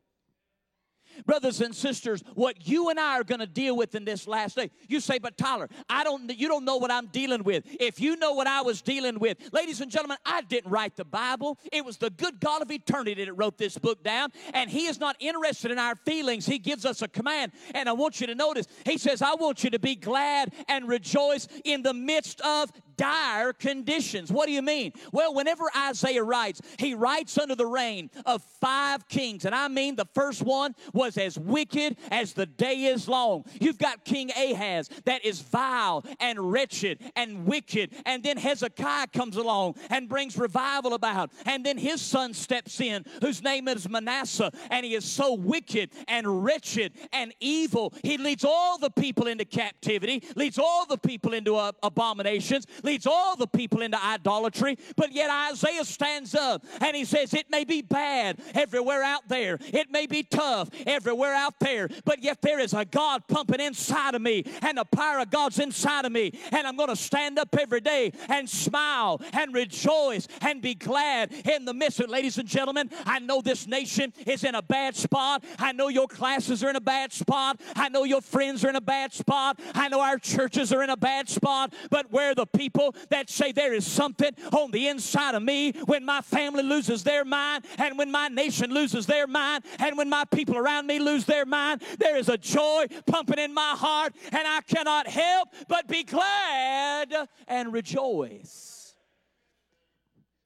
Brothers 1.26 1.60
and 1.60 1.74
sisters, 1.74 2.22
what 2.34 2.66
you 2.66 2.90
and 2.90 2.98
I 2.98 3.18
are 3.18 3.24
going 3.24 3.40
to 3.40 3.46
deal 3.46 3.76
with 3.76 3.94
in 3.94 4.04
this 4.04 4.26
last 4.26 4.56
day. 4.56 4.70
You 4.88 5.00
say, 5.00 5.18
but 5.18 5.36
Tyler, 5.36 5.68
I 5.88 6.04
don't. 6.04 6.30
You 6.38 6.48
don't 6.48 6.64
know 6.64 6.76
what 6.76 6.90
I'm 6.90 7.06
dealing 7.06 7.42
with. 7.42 7.64
If 7.80 8.00
you 8.00 8.16
know 8.16 8.32
what 8.32 8.46
I 8.46 8.62
was 8.62 8.82
dealing 8.82 9.18
with, 9.18 9.38
ladies 9.52 9.80
and 9.80 9.90
gentlemen, 9.90 10.18
I 10.24 10.42
didn't 10.42 10.70
write 10.70 10.96
the 10.96 11.04
Bible. 11.04 11.58
It 11.72 11.84
was 11.84 11.96
the 11.96 12.10
good 12.10 12.40
God 12.40 12.62
of 12.62 12.70
eternity 12.70 13.24
that 13.24 13.32
wrote 13.34 13.58
this 13.58 13.78
book 13.78 14.02
down, 14.02 14.30
and 14.54 14.70
He 14.70 14.86
is 14.86 15.00
not 15.00 15.16
interested 15.20 15.70
in 15.70 15.78
our 15.78 15.94
feelings. 15.94 16.46
He 16.46 16.58
gives 16.58 16.84
us 16.84 17.02
a 17.02 17.08
command, 17.08 17.52
and 17.74 17.88
I 17.88 17.92
want 17.92 18.20
you 18.20 18.26
to 18.26 18.34
notice. 18.34 18.66
He 18.84 18.98
says, 18.98 19.22
"I 19.22 19.34
want 19.34 19.64
you 19.64 19.70
to 19.70 19.78
be 19.78 19.94
glad 19.94 20.52
and 20.68 20.88
rejoice 20.88 21.48
in 21.64 21.82
the 21.82 21.94
midst 21.94 22.40
of 22.42 22.70
dire 22.98 23.54
conditions. 23.54 24.30
What 24.30 24.46
do 24.46 24.52
you 24.52 24.60
mean? 24.60 24.92
Well, 25.12 25.32
whenever 25.32 25.64
Isaiah 25.74 26.22
writes, 26.22 26.60
he 26.78 26.92
writes 26.94 27.38
under 27.38 27.54
the 27.54 27.66
reign 27.66 28.10
of 28.26 28.42
five 28.60 29.08
kings. 29.08 29.46
And 29.46 29.54
I 29.54 29.68
mean, 29.68 29.96
the 29.96 30.08
first 30.12 30.42
one 30.42 30.74
was 30.92 31.16
as 31.16 31.38
wicked 31.38 31.96
as 32.10 32.34
the 32.34 32.44
day 32.44 32.84
is 32.84 33.08
long. 33.08 33.44
You've 33.60 33.78
got 33.78 34.04
King 34.04 34.30
Ahaz 34.36 34.90
that 35.04 35.24
is 35.24 35.40
vile 35.40 36.04
and 36.20 36.52
wretched 36.52 37.00
and 37.16 37.46
wicked. 37.46 37.94
And 38.04 38.22
then 38.22 38.36
Hezekiah 38.36 39.06
comes 39.08 39.36
along 39.36 39.76
and 39.88 40.08
brings 40.08 40.36
revival 40.36 40.94
about. 40.94 41.30
And 41.46 41.64
then 41.64 41.78
his 41.78 42.02
son 42.02 42.34
steps 42.34 42.80
in, 42.80 43.04
whose 43.22 43.42
name 43.42 43.68
is 43.68 43.88
Manasseh. 43.88 44.52
And 44.70 44.84
he 44.84 44.94
is 44.94 45.04
so 45.04 45.34
wicked 45.34 45.90
and 46.08 46.44
wretched 46.44 46.92
and 47.12 47.32
evil. 47.40 47.94
He 48.02 48.18
leads 48.18 48.44
all 48.44 48.78
the 48.78 48.90
people 48.90 49.28
into 49.28 49.44
captivity, 49.44 50.24
leads 50.34 50.58
all 50.58 50.84
the 50.84 50.98
people 50.98 51.32
into 51.32 51.54
uh, 51.54 51.72
abominations, 51.82 52.66
leads 52.88 53.06
all 53.06 53.36
the 53.36 53.46
people 53.46 53.82
into 53.82 54.02
idolatry. 54.02 54.78
But 54.96 55.12
yet 55.12 55.30
Isaiah 55.50 55.84
stands 55.84 56.34
up 56.34 56.64
and 56.80 56.96
he 56.96 57.04
says, 57.04 57.34
It 57.34 57.50
may 57.50 57.64
be 57.64 57.82
bad 57.82 58.40
everywhere 58.54 59.02
out 59.02 59.28
there, 59.28 59.58
it 59.60 59.90
may 59.90 60.06
be 60.06 60.22
tough 60.22 60.70
everywhere 60.86 61.34
out 61.34 61.54
there, 61.60 61.88
but 62.04 62.22
yet 62.22 62.40
there 62.40 62.58
is 62.58 62.72
a 62.72 62.84
God 62.84 63.22
pumping 63.28 63.60
inside 63.60 64.14
of 64.14 64.22
me, 64.22 64.44
and 64.62 64.78
the 64.78 64.86
power 64.86 65.20
of 65.20 65.30
God's 65.30 65.58
inside 65.58 66.06
of 66.06 66.12
me. 66.12 66.32
And 66.50 66.66
I'm 66.66 66.76
going 66.76 66.88
to 66.88 66.96
stand 66.96 67.38
up 67.38 67.54
every 67.58 67.80
day 67.80 68.12
and 68.28 68.48
smile 68.48 69.20
and 69.32 69.54
rejoice 69.54 70.26
and 70.40 70.62
be 70.62 70.74
glad 70.74 71.32
in 71.32 71.66
the 71.66 71.74
midst 71.74 72.00
of 72.00 72.04
it. 72.04 72.10
Ladies 72.10 72.38
and 72.38 72.48
gentlemen, 72.48 72.90
I 73.04 73.18
know 73.18 73.42
this 73.42 73.66
nation 73.66 74.14
is 74.26 74.44
in 74.44 74.54
a 74.54 74.62
bad 74.62 74.96
spot. 74.96 75.44
I 75.58 75.72
know 75.72 75.88
your 75.88 76.08
classes 76.08 76.64
are 76.64 76.70
in 76.70 76.76
a 76.76 76.80
bad 76.80 77.12
spot. 77.12 77.60
I 77.76 77.90
know 77.90 78.04
your 78.04 78.22
friends 78.22 78.64
are 78.64 78.70
in 78.70 78.76
a 78.76 78.80
bad 78.80 79.12
spot. 79.12 79.60
I 79.74 79.88
know 79.88 80.00
our 80.00 80.18
churches 80.18 80.72
are 80.72 80.82
in 80.82 80.90
a 80.90 80.96
bad 80.96 81.28
spot. 81.28 81.74
But 81.90 82.10
where 82.10 82.34
the 82.34 82.46
people 82.46 82.77
people 82.78 82.94
that 83.10 83.28
say 83.30 83.52
there 83.52 83.74
is 83.74 83.86
something 83.86 84.30
on 84.52 84.70
the 84.70 84.88
inside 84.88 85.34
of 85.34 85.42
me 85.42 85.72
when 85.86 86.04
my 86.04 86.20
family 86.20 86.62
loses 86.62 87.02
their 87.02 87.24
mind 87.24 87.64
and 87.78 87.98
when 87.98 88.10
my 88.10 88.28
nation 88.28 88.70
loses 88.70 89.06
their 89.06 89.26
mind 89.26 89.64
and 89.78 89.96
when 89.96 90.08
my 90.08 90.24
people 90.24 90.56
around 90.56 90.86
me 90.86 90.98
lose 90.98 91.24
their 91.24 91.44
mind. 91.44 91.82
There 91.98 92.16
is 92.16 92.28
a 92.28 92.38
joy 92.38 92.86
pumping 93.06 93.38
in 93.38 93.52
my 93.52 93.74
heart, 93.76 94.14
and 94.32 94.46
I 94.46 94.60
cannot 94.62 95.08
help 95.08 95.48
but 95.68 95.88
be 95.88 96.04
glad 96.04 97.28
and 97.46 97.72
rejoice. 97.72 98.94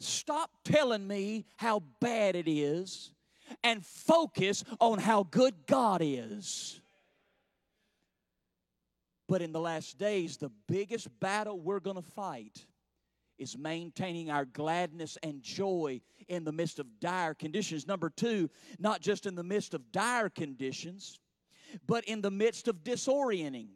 Stop 0.00 0.50
telling 0.64 1.06
me 1.06 1.44
how 1.56 1.82
bad 2.00 2.34
it 2.34 2.48
is 2.50 3.12
and 3.62 3.84
focus 3.84 4.64
on 4.80 4.98
how 4.98 5.24
good 5.24 5.54
God 5.66 6.00
is. 6.02 6.81
But 9.32 9.40
in 9.40 9.50
the 9.50 9.60
last 9.60 9.96
days, 9.96 10.36
the 10.36 10.50
biggest 10.68 11.08
battle 11.18 11.58
we're 11.58 11.80
going 11.80 11.96
to 11.96 12.02
fight 12.02 12.66
is 13.38 13.56
maintaining 13.56 14.30
our 14.30 14.44
gladness 14.44 15.16
and 15.22 15.42
joy 15.42 16.02
in 16.28 16.44
the 16.44 16.52
midst 16.52 16.78
of 16.78 17.00
dire 17.00 17.32
conditions. 17.32 17.86
Number 17.86 18.10
two, 18.10 18.50
not 18.78 19.00
just 19.00 19.24
in 19.24 19.34
the 19.34 19.42
midst 19.42 19.72
of 19.72 19.90
dire 19.90 20.28
conditions, 20.28 21.18
but 21.86 22.04
in 22.04 22.20
the 22.20 22.30
midst 22.30 22.68
of 22.68 22.84
disorienting 22.84 23.68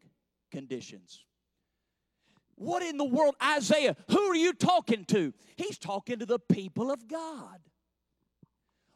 conditions. 0.50 1.24
What 2.56 2.82
in 2.82 2.98
the 2.98 3.06
world, 3.06 3.34
Isaiah, 3.42 3.96
who 4.10 4.20
are 4.24 4.36
you 4.36 4.52
talking 4.52 5.06
to? 5.06 5.32
He's 5.56 5.78
talking 5.78 6.18
to 6.18 6.26
the 6.26 6.38
people 6.38 6.90
of 6.90 7.08
God. 7.08 7.60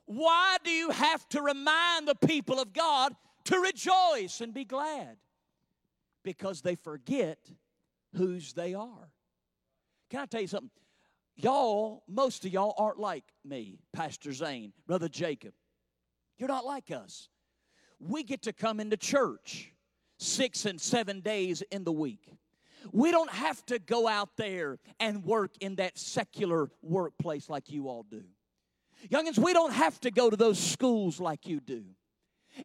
Why 0.05 0.59
do 0.63 0.71
you 0.71 0.91
have 0.91 1.27
to 1.31 1.41
remind 1.41 2.07
the 2.07 2.17
people 2.17 2.61
of 2.61 2.75
God 2.75 3.17
to 3.45 3.59
rejoice 3.59 4.43
and 4.43 4.53
be 4.53 4.67
glad? 4.67 5.17
Because 6.25 6.63
they 6.63 6.75
forget 6.75 7.39
whose 8.17 8.53
they 8.53 8.75
are. 8.75 9.11
Can 10.11 10.21
I 10.21 10.27
tell 10.27 10.41
you 10.41 10.47
something? 10.47 10.71
Y'all, 11.37 12.03
most 12.09 12.45
of 12.45 12.53
y'all 12.53 12.75
aren't 12.77 12.99
like 12.99 13.25
me, 13.45 13.79
Pastor 13.93 14.33
Zane, 14.33 14.73
Brother 14.87 15.09
Jacob. 15.09 15.55
You're 16.39 16.49
not 16.49 16.65
like 16.65 16.91
us. 16.91 17.29
We 17.99 18.23
get 18.23 18.43
to 18.43 18.53
come 18.53 18.81
into 18.81 18.97
church 18.97 19.73
six 20.19 20.67
and 20.67 20.81
seven 20.81 21.21
days 21.21 21.63
in 21.71 21.85
the 21.85 21.93
week. 21.93 22.29
We 22.93 23.11
don't 23.11 23.31
have 23.31 23.65
to 23.67 23.79
go 23.79 24.09
out 24.09 24.37
there 24.37 24.79
and 24.99 25.25
work 25.25 25.53
in 25.61 25.77
that 25.77 25.99
secular 25.99 26.71
workplace 26.83 27.49
like 27.49 27.71
you 27.71 27.89
all 27.89 28.05
do. 28.11 28.23
Youngins, 29.09 29.39
we 29.39 29.53
don't 29.53 29.73
have 29.73 29.99
to 30.01 30.11
go 30.11 30.29
to 30.31 30.37
those 30.37 30.59
schools 30.59 31.21
like 31.21 31.47
you 31.47 31.61
do. 31.61 31.85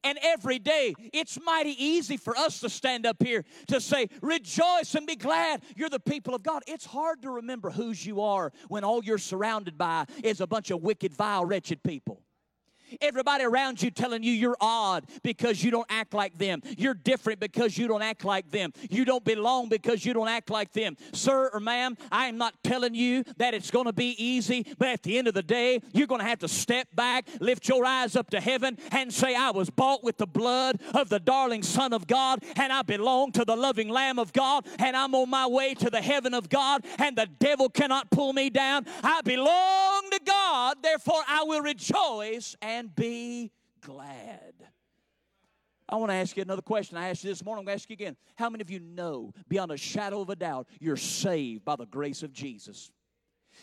And 0.04 0.18
every 0.22 0.60
day, 0.60 0.94
it's 1.14 1.40
mighty 1.44 1.76
easy 1.84 2.18
for 2.18 2.38
us 2.38 2.60
to 2.62 2.70
stand 2.70 3.06
up 3.06 3.22
here 3.22 3.44
to 3.68 3.80
say, 3.82 4.10
Rejoice 4.22 4.96
and 4.96 5.06
be 5.08 5.16
glad 5.16 5.62
you're 5.76 5.90
the 5.90 6.00
people 6.00 6.36
of 6.36 6.44
God. 6.44 6.64
It's 6.68 6.86
hard 6.86 7.22
to 7.24 7.32
remember 7.32 7.70
whose 7.70 8.06
you 8.06 8.22
are 8.22 8.52
when 8.68 8.84
all 8.84 9.04
you're 9.04 9.18
surrounded 9.18 9.78
by 9.78 10.06
is 10.24 10.42
a 10.42 10.48
bunch 10.48 10.72
of 10.72 10.82
wicked, 10.82 11.14
vile, 11.14 11.46
wretched 11.46 11.84
people. 11.84 12.22
Everybody 13.02 13.44
around 13.44 13.82
you 13.82 13.92
telling 13.92 14.24
you 14.24 14.32
you're 14.32 14.58
odd 14.60 15.06
because 15.24 15.64
you 15.64 15.72
don't 15.72 15.88
act 15.90 16.14
like 16.14 16.38
them. 16.38 16.62
You're 16.78 16.94
different 16.94 17.40
because 17.40 17.78
you 17.78 17.88
don't 17.88 18.02
act 18.02 18.24
like 18.26 18.50
them. 18.52 18.74
You 18.90 19.06
don't 19.06 19.24
belong 19.24 19.70
because 19.70 20.06
you 20.06 20.14
don't 20.14 20.28
act 20.28 20.50
like 20.50 20.72
them. 20.72 20.98
Sir 21.14 21.50
or 21.54 21.60
ma'am, 21.60 21.98
I 22.12 22.28
am 22.28 22.38
not 22.38 22.54
telling 22.64 22.96
you 22.96 23.24
that 23.38 23.54
it's 23.54 23.72
going 23.72 23.86
to 23.86 23.94
be 23.94 24.16
easy, 24.24 24.66
but 24.78 24.90
at 24.90 25.04
the 25.04 25.18
end 25.18 25.28
of 25.28 25.34
the 25.34 25.44
day, 25.44 25.82
you're 25.94 26.08
going 26.08 26.22
to 26.22 26.28
have 26.28 26.40
to 26.40 26.48
step 26.48 26.88
back, 26.94 27.28
lift 27.40 27.68
your 27.68 27.86
eyes 27.86 28.16
up 28.16 28.30
to 28.32 28.40
heaven, 28.40 28.78
and 28.92 29.14
say, 29.14 29.36
I 29.36 29.52
was 29.52 29.70
bought 29.70 30.04
with 30.04 30.18
the 30.18 30.28
blood 30.28 30.80
of 30.94 31.10
the 31.10 31.20
darling 31.20 31.64
Son 31.64 31.94
of 31.94 32.08
God, 32.08 32.44
and 32.56 32.72
I 32.72 32.82
belong 32.82 33.32
to 33.34 33.46
the 33.46 33.56
loving 33.56 33.90
Lamb 33.90 34.20
of 34.20 34.34
God, 34.34 34.66
and 34.80 34.96
I'm 34.96 35.16
on 35.16 35.30
my 35.30 35.48
way 35.48 35.74
to 35.76 35.90
the 35.90 36.02
heaven 36.02 36.34
of 36.34 36.50
God, 36.50 36.86
and 37.00 37.16
the 37.16 37.28
devil 37.40 37.70
cannot 37.70 38.10
pull 38.12 38.34
me 38.34 38.50
down. 38.50 38.86
I 39.04 39.22
belong 39.22 40.10
to 40.12 40.20
God, 40.46 40.78
therefore 40.84 41.22
I 41.28 41.44
will 41.44 41.62
rejoice 41.62 42.56
and 42.62 42.96
be 42.96 43.52
glad. 43.82 44.54
I 45.88 45.96
want 45.96 46.12
to 46.12 46.16
ask 46.16 46.36
you 46.36 46.44
another 46.44 46.62
question. 46.62 46.98
I 46.98 47.10
asked 47.10 47.24
you 47.24 47.30
this 47.30 47.44
morning, 47.44 47.62
I'm 47.62 47.66
going 47.66 47.78
to 47.78 47.82
ask 47.82 47.90
you 47.90 47.94
again. 47.94 48.16
How 48.36 48.50
many 48.50 48.62
of 48.62 48.70
you 48.70 48.80
know, 48.80 49.34
beyond 49.48 49.72
a 49.72 49.78
shadow 49.78 50.22
of 50.22 50.30
a 50.30 50.36
doubt, 50.36 50.68
you're 50.80 50.98
saved 50.98 51.66
by 51.66 51.76
the 51.76 51.86
grace 51.86 52.24
of 52.24 52.32
Jesus? 52.32 52.92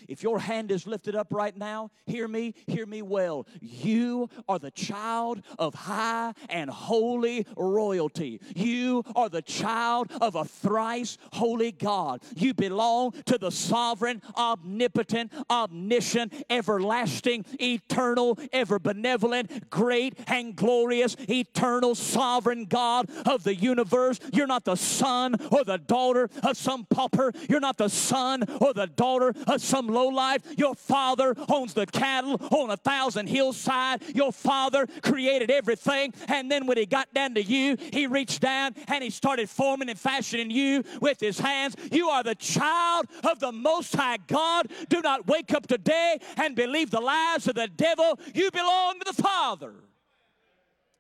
If 0.09 0.23
your 0.23 0.39
hand 0.39 0.71
is 0.71 0.87
lifted 0.87 1.15
up 1.15 1.29
right 1.31 1.57
now, 1.57 1.91
hear 2.07 2.29
me, 2.29 2.55
hear 2.67 2.87
me 2.87 3.03
well. 3.03 3.47
You 3.61 4.29
are 4.49 4.59
the 4.59 4.71
child 4.71 5.43
of 5.59 5.75
high 5.75 6.33
and 6.49 6.71
holy 6.71 7.47
royalty. 7.57 8.41
You 8.55 9.05
are 9.15 9.29
the 9.29 9.43
child 9.43 10.11
of 10.21 10.35
a 10.35 10.45
thrice 10.45 11.19
holy 11.33 11.73
God. 11.73 12.23
You 12.37 12.55
belong 12.55 13.13
to 13.27 13.39
the 13.39 13.51
sovereign, 13.51 14.23
omnipotent, 14.37 15.33
omniscient, 15.51 16.33
everlasting, 16.51 17.45
eternal, 17.61 18.39
ever 18.53 18.79
benevolent, 18.79 19.71
great 19.71 20.19
and 20.27 20.55
glorious, 20.57 21.17
eternal, 21.29 21.95
sovereign 21.95 22.67
God 22.67 23.11
of 23.27 23.45
the 23.45 23.55
universe. 23.55 24.19
You're 24.33 24.47
not 24.47 24.65
the 24.65 24.77
son 24.77 25.37
or 25.51 25.65
the 25.65 25.79
daughter 25.79 26.29
of 26.43 26.57
some 26.57 26.87
pauper. 26.87 27.33
You're 27.49 27.61
not 27.61 27.77
the 27.77 27.89
son 27.89 28.45
or 28.61 28.73
the 28.73 28.87
daughter 28.87 29.35
of 29.47 29.61
some 29.83 29.93
low 29.93 30.09
life. 30.09 30.43
Your 30.57 30.75
father 30.75 31.35
owns 31.49 31.75
the 31.75 31.87
cattle 31.87 32.37
on 32.51 32.71
a 32.71 32.77
thousand 32.77 33.27
hillside. 33.27 34.03
Your 34.15 34.33
father 34.33 34.87
created 35.03 35.51
everything. 35.51 36.15
And 36.29 36.51
then 36.51 36.67
when 36.67 36.77
he 36.77 36.87
got 36.87 37.13
down 37.13 37.35
to 37.35 37.43
you, 37.43 37.77
he 37.93 38.07
reached 38.07 38.41
down 38.41 38.75
and 38.89 39.03
he 39.03 39.11
started 39.11 39.51
forming 39.51 39.89
and 39.89 39.99
fashioning 39.99 40.51
you 40.51 40.85
with 41.01 41.21
his 41.21 41.39
hands. 41.39 41.75
You 41.91 42.09
are 42.09 42.23
the 42.23 42.35
child 42.35 43.07
of 43.25 43.41
the 43.41 43.53
Most 43.53 43.95
High 43.95 44.19
God. 44.27 44.69
Do 44.89 45.01
not 45.01 45.27
wake 45.27 45.53
up 45.53 45.67
today 45.67 46.19
and 46.37 46.55
believe 46.55 46.91
the 46.91 47.01
lies 47.01 47.49
of 47.49 47.57
the 47.57 47.69
devil. 47.69 48.19
You 48.35 48.51
belong 48.51 49.01
to 49.01 49.13
the 49.13 49.23
Father. 49.23 49.75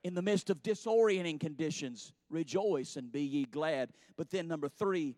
In 0.04 0.14
the 0.14 0.22
midst 0.22 0.50
of 0.50 0.64
disorienting 0.64 1.38
conditions, 1.38 2.12
rejoice 2.28 2.96
and 2.96 3.12
be 3.12 3.22
ye 3.22 3.44
glad. 3.44 3.90
But 4.16 4.30
then, 4.30 4.48
number 4.48 4.68
three, 4.68 5.14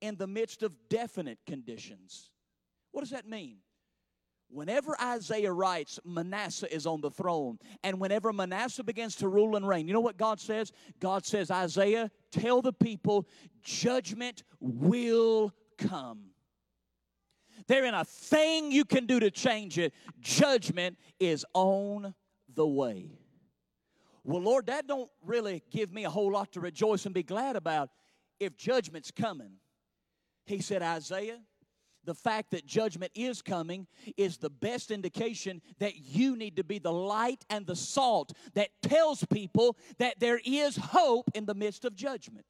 in 0.00 0.16
the 0.16 0.26
midst 0.26 0.64
of 0.64 0.72
definite 0.88 1.38
conditions, 1.46 2.30
what 2.94 3.00
does 3.00 3.10
that 3.10 3.28
mean? 3.28 3.56
Whenever 4.48 4.94
Isaiah 5.02 5.52
writes, 5.52 5.98
Manasseh 6.04 6.72
is 6.72 6.86
on 6.86 7.00
the 7.00 7.10
throne, 7.10 7.58
and 7.82 7.98
whenever 7.98 8.32
Manasseh 8.32 8.84
begins 8.84 9.16
to 9.16 9.26
rule 9.26 9.56
and 9.56 9.66
reign, 9.66 9.88
you 9.88 9.92
know 9.92 10.00
what 10.00 10.16
God 10.16 10.38
says? 10.38 10.70
God 11.00 11.26
says, 11.26 11.50
Isaiah, 11.50 12.08
tell 12.30 12.62
the 12.62 12.72
people, 12.72 13.26
judgment 13.64 14.44
will 14.60 15.52
come. 15.76 16.26
There 17.66 17.84
ain't 17.84 17.96
a 17.96 18.04
thing 18.04 18.70
you 18.70 18.84
can 18.84 19.06
do 19.06 19.18
to 19.18 19.30
change 19.32 19.76
it. 19.76 19.92
Judgment 20.20 20.98
is 21.18 21.44
on 21.52 22.14
the 22.54 22.66
way. 22.66 23.10
Well, 24.22 24.40
Lord, 24.40 24.66
that 24.66 24.86
don't 24.86 25.10
really 25.24 25.64
give 25.72 25.92
me 25.92 26.04
a 26.04 26.10
whole 26.10 26.30
lot 26.30 26.52
to 26.52 26.60
rejoice 26.60 27.06
and 27.06 27.14
be 27.14 27.24
glad 27.24 27.56
about 27.56 27.90
if 28.38 28.56
judgment's 28.56 29.10
coming. 29.10 29.54
He 30.46 30.60
said, 30.60 30.80
Isaiah, 30.80 31.40
the 32.04 32.14
fact 32.14 32.50
that 32.50 32.66
judgment 32.66 33.12
is 33.14 33.42
coming 33.42 33.86
is 34.16 34.36
the 34.36 34.50
best 34.50 34.90
indication 34.90 35.60
that 35.78 35.96
you 35.96 36.36
need 36.36 36.56
to 36.56 36.64
be 36.64 36.78
the 36.78 36.92
light 36.92 37.44
and 37.50 37.66
the 37.66 37.76
salt 37.76 38.32
that 38.54 38.70
tells 38.82 39.24
people 39.24 39.76
that 39.98 40.18
there 40.20 40.40
is 40.44 40.76
hope 40.76 41.30
in 41.34 41.44
the 41.46 41.54
midst 41.54 41.84
of 41.84 41.94
judgment. 41.94 42.46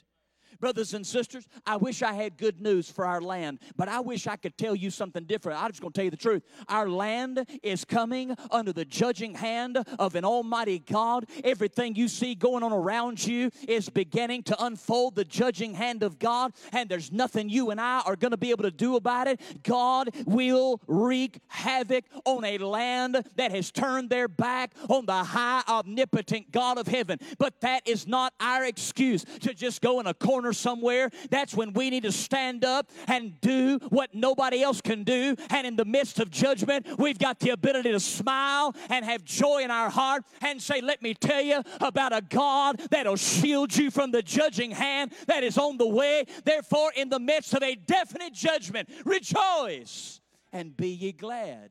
Brothers 0.60 0.94
and 0.94 1.06
sisters, 1.06 1.46
I 1.66 1.76
wish 1.76 2.02
I 2.02 2.12
had 2.12 2.36
good 2.36 2.60
news 2.60 2.90
for 2.90 3.06
our 3.06 3.20
land, 3.20 3.60
but 3.76 3.88
I 3.88 4.00
wish 4.00 4.26
I 4.26 4.36
could 4.36 4.56
tell 4.56 4.74
you 4.74 4.90
something 4.90 5.24
different. 5.24 5.62
I'm 5.62 5.70
just 5.70 5.80
going 5.80 5.92
to 5.92 5.96
tell 5.96 6.04
you 6.04 6.10
the 6.10 6.16
truth. 6.16 6.42
Our 6.68 6.88
land 6.88 7.46
is 7.62 7.84
coming 7.84 8.36
under 8.50 8.72
the 8.72 8.84
judging 8.84 9.34
hand 9.34 9.78
of 9.98 10.14
an 10.14 10.24
almighty 10.24 10.78
God. 10.78 11.26
Everything 11.42 11.94
you 11.94 12.08
see 12.08 12.34
going 12.34 12.62
on 12.62 12.72
around 12.72 13.24
you 13.26 13.50
is 13.68 13.88
beginning 13.88 14.42
to 14.44 14.64
unfold 14.64 15.14
the 15.14 15.24
judging 15.24 15.74
hand 15.74 16.02
of 16.02 16.18
God, 16.18 16.52
and 16.72 16.88
there's 16.88 17.12
nothing 17.12 17.48
you 17.48 17.70
and 17.70 17.80
I 17.80 18.00
are 18.06 18.16
going 18.16 18.30
to 18.32 18.36
be 18.36 18.50
able 18.50 18.64
to 18.64 18.70
do 18.70 18.96
about 18.96 19.26
it. 19.26 19.40
God 19.62 20.10
will 20.26 20.80
wreak 20.86 21.40
havoc 21.48 22.04
on 22.24 22.44
a 22.44 22.58
land 22.58 23.24
that 23.36 23.50
has 23.50 23.70
turned 23.70 24.10
their 24.10 24.28
back 24.28 24.72
on 24.88 25.06
the 25.06 25.24
high 25.24 25.62
omnipotent 25.68 26.50
God 26.52 26.78
of 26.78 26.86
heaven. 26.86 27.18
But 27.38 27.60
that 27.60 27.86
is 27.86 28.06
not 28.06 28.34
our 28.40 28.64
excuse 28.64 29.24
to 29.40 29.54
just 29.54 29.80
go 29.80 30.00
in 30.00 30.06
a 30.06 30.14
corner 30.14 30.43
corner 30.44 30.52
somewhere, 30.52 31.10
that's 31.30 31.54
when 31.54 31.72
we 31.72 31.88
need 31.88 32.02
to 32.02 32.12
stand 32.12 32.64
up 32.64 32.90
and 33.08 33.40
do 33.40 33.78
what 33.88 34.14
nobody 34.14 34.62
else 34.62 34.82
can 34.82 35.02
do. 35.02 35.34
And 35.48 35.66
in 35.66 35.76
the 35.76 35.86
midst 35.86 36.20
of 36.20 36.30
judgment, 36.30 36.86
we've 36.98 37.18
got 37.18 37.40
the 37.40 37.50
ability 37.50 37.92
to 37.92 38.00
smile 38.00 38.74
and 38.90 39.04
have 39.06 39.24
joy 39.24 39.62
in 39.62 39.70
our 39.70 39.88
heart 39.88 40.24
and 40.42 40.60
say, 40.60 40.82
Let 40.82 41.00
me 41.02 41.14
tell 41.14 41.40
you 41.40 41.62
about 41.80 42.14
a 42.14 42.20
God 42.20 42.80
that'll 42.90 43.16
shield 43.16 43.74
you 43.74 43.90
from 43.90 44.10
the 44.10 44.22
judging 44.22 44.70
hand 44.70 45.12
that 45.26 45.42
is 45.42 45.56
on 45.56 45.78
the 45.78 45.88
way. 45.88 46.24
Therefore, 46.44 46.92
in 46.94 47.08
the 47.08 47.20
midst 47.20 47.54
of 47.54 47.62
a 47.62 47.74
definite 47.74 48.34
judgment, 48.34 48.90
rejoice 49.04 50.20
and 50.52 50.76
be 50.76 50.88
ye 50.90 51.12
glad. 51.12 51.70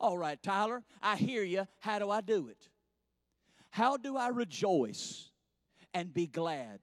All 0.00 0.18
right, 0.18 0.42
Tyler, 0.42 0.82
I 1.00 1.16
hear 1.16 1.44
you. 1.44 1.68
How 1.78 1.98
do 2.00 2.10
I 2.10 2.22
do 2.22 2.48
it? 2.48 2.68
How 3.70 3.96
do 3.96 4.16
I 4.16 4.28
rejoice 4.28 5.30
and 5.94 6.12
be 6.12 6.26
glad? 6.26 6.80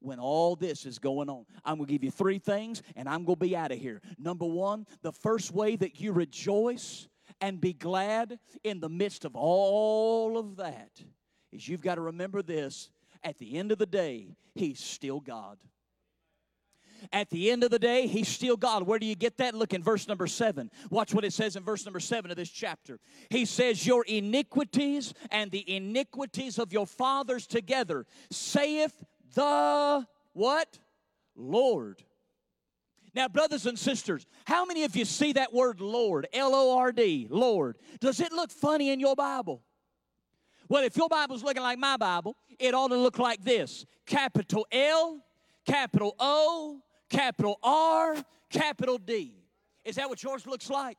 When 0.00 0.18
all 0.18 0.56
this 0.56 0.86
is 0.86 0.98
going 0.98 1.28
on. 1.28 1.44
I'm 1.64 1.76
going 1.76 1.86
to 1.86 1.92
give 1.92 2.04
you 2.04 2.10
three 2.10 2.38
things 2.38 2.82
and 2.96 3.08
I'm 3.08 3.24
going 3.24 3.36
to 3.38 3.46
be 3.46 3.56
out 3.56 3.72
of 3.72 3.78
here. 3.78 4.00
Number 4.18 4.46
one, 4.46 4.86
the 5.02 5.12
first 5.12 5.52
way 5.52 5.76
that 5.76 6.00
you 6.00 6.12
rejoice 6.12 7.08
and 7.40 7.60
be 7.60 7.72
glad 7.72 8.38
in 8.64 8.80
the 8.80 8.88
midst 8.88 9.24
of 9.24 9.34
all 9.34 10.38
of 10.38 10.56
that 10.56 10.90
is 11.52 11.66
you've 11.68 11.80
got 11.80 11.96
to 11.96 12.00
remember 12.00 12.42
this 12.42 12.90
at 13.22 13.38
the 13.38 13.56
end 13.58 13.72
of 13.72 13.78
the 13.78 13.86
day, 13.86 14.36
He's 14.54 14.80
still 14.80 15.20
God. 15.20 15.58
At 17.12 17.30
the 17.30 17.50
end 17.50 17.62
of 17.62 17.70
the 17.70 17.78
day, 17.78 18.06
He's 18.06 18.28
still 18.28 18.56
God. 18.56 18.84
Where 18.84 18.98
do 18.98 19.06
you 19.06 19.14
get 19.14 19.38
that? 19.38 19.54
Look 19.54 19.72
in 19.72 19.82
verse 19.82 20.08
number 20.08 20.26
seven. 20.26 20.70
Watch 20.90 21.14
what 21.14 21.24
it 21.24 21.32
says 21.32 21.56
in 21.56 21.62
verse 21.62 21.84
number 21.84 22.00
seven 22.00 22.30
of 22.30 22.36
this 22.36 22.50
chapter. 22.50 22.98
He 23.30 23.44
says, 23.44 23.86
Your 23.86 24.04
iniquities 24.04 25.14
and 25.30 25.50
the 25.50 25.76
iniquities 25.76 26.58
of 26.58 26.72
your 26.72 26.86
fathers 26.86 27.46
together, 27.46 28.06
saith 28.30 29.04
the 29.34 30.06
what? 30.32 30.78
Lord. 31.36 32.02
Now, 33.14 33.28
brothers 33.28 33.66
and 33.66 33.78
sisters, 33.78 34.26
how 34.44 34.64
many 34.64 34.84
of 34.84 34.94
you 34.94 35.04
see 35.04 35.32
that 35.32 35.52
word 35.52 35.80
Lord, 35.80 36.28
L 36.32 36.54
O 36.54 36.78
R 36.78 36.92
D, 36.92 37.26
Lord? 37.30 37.78
Does 38.00 38.20
it 38.20 38.32
look 38.32 38.50
funny 38.50 38.90
in 38.90 39.00
your 39.00 39.16
Bible? 39.16 39.62
Well, 40.68 40.84
if 40.84 40.96
your 40.96 41.08
Bible's 41.08 41.42
looking 41.42 41.62
like 41.62 41.78
my 41.78 41.96
Bible, 41.96 42.36
it 42.58 42.74
ought 42.74 42.88
to 42.88 42.96
look 42.96 43.18
like 43.18 43.42
this 43.42 43.86
capital 44.06 44.66
L, 44.70 45.24
capital 45.64 46.14
O, 46.18 46.80
capital 47.08 47.58
R, 47.62 48.16
capital 48.50 48.98
D. 48.98 49.34
Is 49.84 49.96
that 49.96 50.08
what 50.08 50.22
yours 50.22 50.46
looks 50.46 50.68
like? 50.68 50.98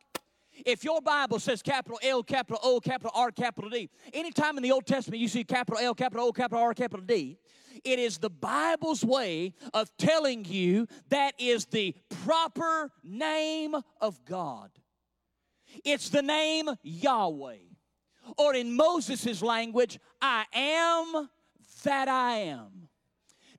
If 0.66 0.84
your 0.84 1.02
Bible 1.02 1.40
says 1.40 1.62
capital 1.62 2.00
L, 2.04 2.24
capital 2.24 2.60
O, 2.64 2.80
capital 2.80 3.12
R, 3.16 3.32
capital 3.32 3.70
D, 3.70 3.90
anytime 4.14 4.58
in 4.58 4.64
the 4.64 4.72
Old 4.72 4.86
Testament 4.86 5.22
you 5.22 5.28
see 5.28 5.44
capital 5.44 5.80
L, 5.80 5.94
capital 5.94 6.28
O, 6.28 6.32
capital 6.32 6.64
R, 6.64 6.74
capital 6.74 7.06
D, 7.06 7.38
it 7.84 8.00
is 8.00 8.18
the 8.18 8.30
Bible's 8.30 9.04
way 9.04 9.54
of 9.74 9.96
telling 9.98 10.46
you 10.46 10.88
that 11.10 11.34
is 11.40 11.66
the 11.66 11.96
proper 12.24 12.92
name 13.04 13.76
of 14.02 14.24
God. 14.26 14.70
It's 15.86 16.10
the 16.10 16.22
name 16.22 16.70
Yahweh. 16.84 17.58
Or 18.38 18.54
in 18.54 18.76
Moses' 18.76 19.42
language, 19.42 20.00
I 20.22 20.46
am 20.54 21.30
that 21.84 22.08
I 22.08 22.38
am. 22.38 22.90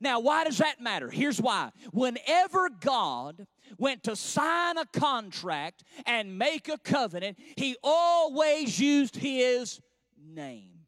Now, 0.00 0.20
why 0.20 0.44
does 0.44 0.58
that 0.58 0.80
matter? 0.80 1.10
Here's 1.10 1.40
why. 1.40 1.70
Whenever 1.92 2.70
God 2.70 3.46
went 3.78 4.02
to 4.04 4.16
sign 4.16 4.78
a 4.78 4.86
contract 4.86 5.84
and 6.06 6.38
make 6.38 6.68
a 6.68 6.78
covenant, 6.78 7.38
he 7.56 7.76
always 7.82 8.78
used 8.78 9.16
his 9.16 9.80
name. 10.22 10.80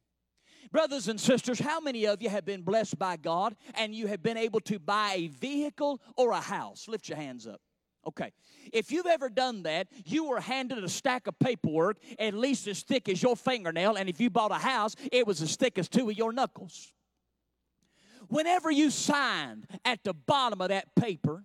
Brothers 0.71 1.09
and 1.09 1.21
sisters, 1.21 1.59
how 1.59 1.81
many 1.81 2.07
of 2.07 2.23
you 2.23 2.31
have 2.31 2.47
been 2.47 2.63
blessed 2.63 2.99
by 2.99 3.19
God 3.19 3.55
and 3.75 3.95
you 3.95 4.07
have 4.07 4.23
been 4.23 4.39
able 4.39 4.61
to 4.61 4.79
buy 4.79 5.15
a 5.17 5.27
vehicle 5.29 6.01
or 6.17 6.33
a 6.33 6.41
house? 6.41 6.89
Lift 6.89 7.11
your 7.11 7.19
hands 7.19 7.47
up. 7.47 7.61
Okay. 8.07 8.33
If 8.73 8.91
you've 8.91 9.07
ever 9.07 9.29
done 9.29 9.63
that, 9.65 9.89
you 10.05 10.25
were 10.25 10.41
handed 10.41 10.83
a 10.83 10.89
stack 10.89 11.27
of 11.27 11.39
paperwork 11.39 11.99
at 12.19 12.35
least 12.35 12.67
as 12.67 12.83
thick 12.83 13.09
as 13.09 13.23
your 13.23 13.37
fingernail, 13.37 13.97
and 13.97 14.09
if 14.09 14.21
you 14.21 14.31
bought 14.31 14.51
a 14.51 14.55
house, 14.55 14.97
it 15.13 15.27
was 15.27 15.41
as 15.43 15.57
thick 15.57 15.79
as 15.79 15.89
two 15.89 16.09
of 16.11 16.17
your 16.17 16.33
knuckles. 16.33 16.93
Whenever 18.29 18.71
you 18.71 18.91
signed 18.91 19.67
at 19.85 20.03
the 20.05 20.15
bottom 20.15 20.61
of 20.61 20.69
that 20.69 20.95
paper, 20.97 21.45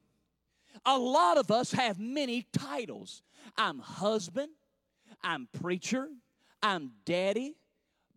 a 0.86 0.98
lot 0.98 1.38
of 1.38 1.52
us 1.52 1.72
have 1.72 2.00
many 2.00 2.46
titles. 2.54 3.22
I'm 3.58 3.80
husband, 3.80 4.50
I'm 5.24 5.48
preacher, 5.62 6.08
I'm 6.62 6.92
daddy, 7.06 7.56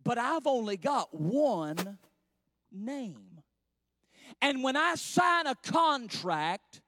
but 0.03 0.17
I've 0.17 0.47
only 0.47 0.77
got 0.77 1.13
one 1.13 1.97
name. 2.71 3.41
And 4.41 4.63
when 4.63 4.75
I 4.75 4.95
sign 4.95 5.47
a 5.47 5.55
contract, 5.55 6.81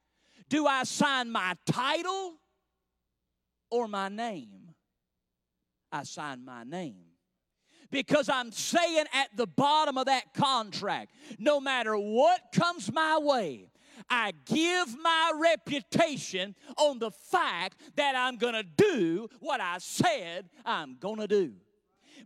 do 0.50 0.66
I 0.66 0.84
sign 0.84 1.32
my 1.32 1.56
title 1.66 2.36
or 3.70 3.88
my 3.88 4.10
name? 4.10 4.72
I 5.92 6.04
sign 6.04 6.44
my 6.44 6.64
name. 6.64 7.06
Because 7.92 8.28
I'm 8.28 8.52
saying 8.52 9.06
at 9.14 9.36
the 9.36 9.46
bottom 9.46 10.00
of 10.00 10.06
that 10.06 10.34
contract, 10.34 11.12
no 11.38 11.60
matter 11.60 11.96
what 11.96 12.42
comes 12.52 12.92
my 12.92 13.20
way, 13.20 13.70
I 14.10 14.34
give 14.46 14.98
my 15.02 15.32
reputation 15.36 16.56
on 16.78 17.00
the 17.00 17.12
fact 17.12 17.78
that 17.96 18.16
I'm 18.16 18.38
going 18.38 18.54
to 18.54 18.64
do 18.64 19.30
what 19.40 19.62
I 19.62 19.78
said 19.80 20.50
I'm 20.66 20.98
going 21.00 21.20
to 21.20 21.28
do. 21.28 21.54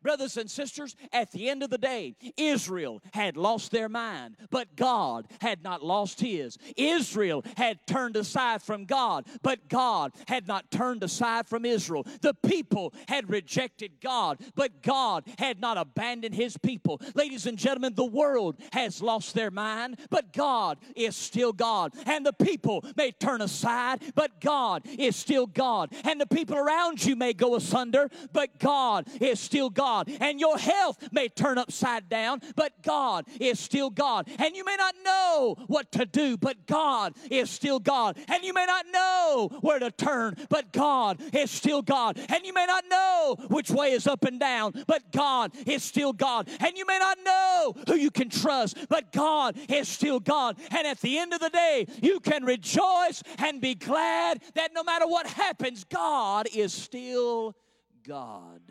Brothers 0.01 0.37
and 0.37 0.49
sisters, 0.49 0.95
at 1.11 1.31
the 1.31 1.49
end 1.49 1.63
of 1.63 1.69
the 1.69 1.77
day, 1.77 2.15
Israel 2.37 3.01
had 3.13 3.37
lost 3.37 3.71
their 3.71 3.89
mind, 3.89 4.37
but 4.49 4.75
God 4.75 5.27
had 5.41 5.63
not 5.63 5.83
lost 5.83 6.19
his. 6.21 6.57
Israel 6.75 7.43
had 7.55 7.85
turned 7.87 8.15
aside 8.15 8.61
from 8.61 8.85
God, 8.85 9.25
but 9.41 9.67
God 9.69 10.11
had 10.27 10.47
not 10.47 10.69
turned 10.71 11.03
aside 11.03 11.47
from 11.47 11.65
Israel. 11.65 12.05
The 12.21 12.33
people 12.33 12.93
had 13.07 13.29
rejected 13.29 13.99
God, 14.01 14.39
but 14.55 14.81
God 14.81 15.23
had 15.37 15.59
not 15.59 15.77
abandoned 15.77 16.35
his 16.35 16.57
people. 16.57 17.01
Ladies 17.15 17.45
and 17.45 17.57
gentlemen, 17.57 17.93
the 17.95 18.05
world 18.05 18.57
has 18.73 19.01
lost 19.01 19.33
their 19.33 19.51
mind, 19.51 19.99
but 20.09 20.33
God 20.33 20.77
is 20.95 21.15
still 21.15 21.53
God. 21.53 21.93
And 22.05 22.25
the 22.25 22.33
people 22.33 22.85
may 22.95 23.11
turn 23.11 23.41
aside, 23.41 24.01
but 24.15 24.39
God 24.41 24.83
is 24.97 25.15
still 25.15 25.45
God. 25.45 25.93
And 26.03 26.19
the 26.19 26.27
people 26.27 26.57
around 26.57 27.03
you 27.03 27.15
may 27.15 27.33
go 27.33 27.55
asunder, 27.55 28.09
but 28.33 28.59
God 28.59 29.07
is 29.21 29.39
still 29.39 29.69
God. 29.77 30.11
And 30.19 30.39
your 30.39 30.57
health 30.57 30.97
may 31.11 31.29
turn 31.29 31.57
upside 31.57 32.09
down, 32.09 32.41
but 32.55 32.81
God 32.81 33.25
is 33.39 33.59
still 33.59 33.89
God. 33.89 34.27
And 34.39 34.55
you 34.55 34.65
may 34.65 34.75
not 34.75 34.95
know 35.05 35.55
what 35.67 35.91
to 35.93 36.05
do, 36.05 36.35
but 36.35 36.65
God 36.65 37.13
is 37.29 37.49
still 37.49 37.79
God. 37.79 38.17
And 38.27 38.43
you 38.43 38.53
may 38.53 38.65
not 38.65 38.85
know 38.91 39.49
where 39.61 39.79
to 39.79 39.91
turn, 39.91 40.35
but 40.49 40.73
God 40.73 41.21
is 41.33 41.51
still 41.51 41.81
God. 41.81 42.19
And 42.29 42.45
you 42.45 42.53
may 42.53 42.65
not 42.65 42.83
know 42.89 43.37
which 43.49 43.69
way 43.69 43.91
is 43.91 44.07
up 44.07 44.25
and 44.25 44.39
down, 44.39 44.73
but 44.87 45.11
God 45.11 45.51
is 45.67 45.83
still 45.83 46.11
God. 46.11 46.49
And 46.59 46.75
you 46.75 46.85
may 46.85 46.97
not 46.97 47.17
know 47.23 47.75
who 47.87 47.95
you 47.95 48.09
can 48.09 48.29
trust, 48.29 48.77
but 48.89 49.11
God 49.11 49.55
is 49.69 49.87
still 49.87 50.19
God. 50.19 50.57
And 50.71 50.87
at 50.87 50.99
the 51.01 51.19
end 51.19 51.33
of 51.33 51.39
the 51.39 51.49
day, 51.49 51.85
you 52.01 52.19
can 52.19 52.43
rejoice 52.43 53.21
and 53.37 53.61
be 53.61 53.75
glad 53.75 54.41
that 54.55 54.73
no 54.73 54.83
matter 54.83 55.07
what 55.07 55.27
happens, 55.27 55.83
God 55.83 56.47
is 56.51 56.73
still 56.73 57.55
God 58.03 58.61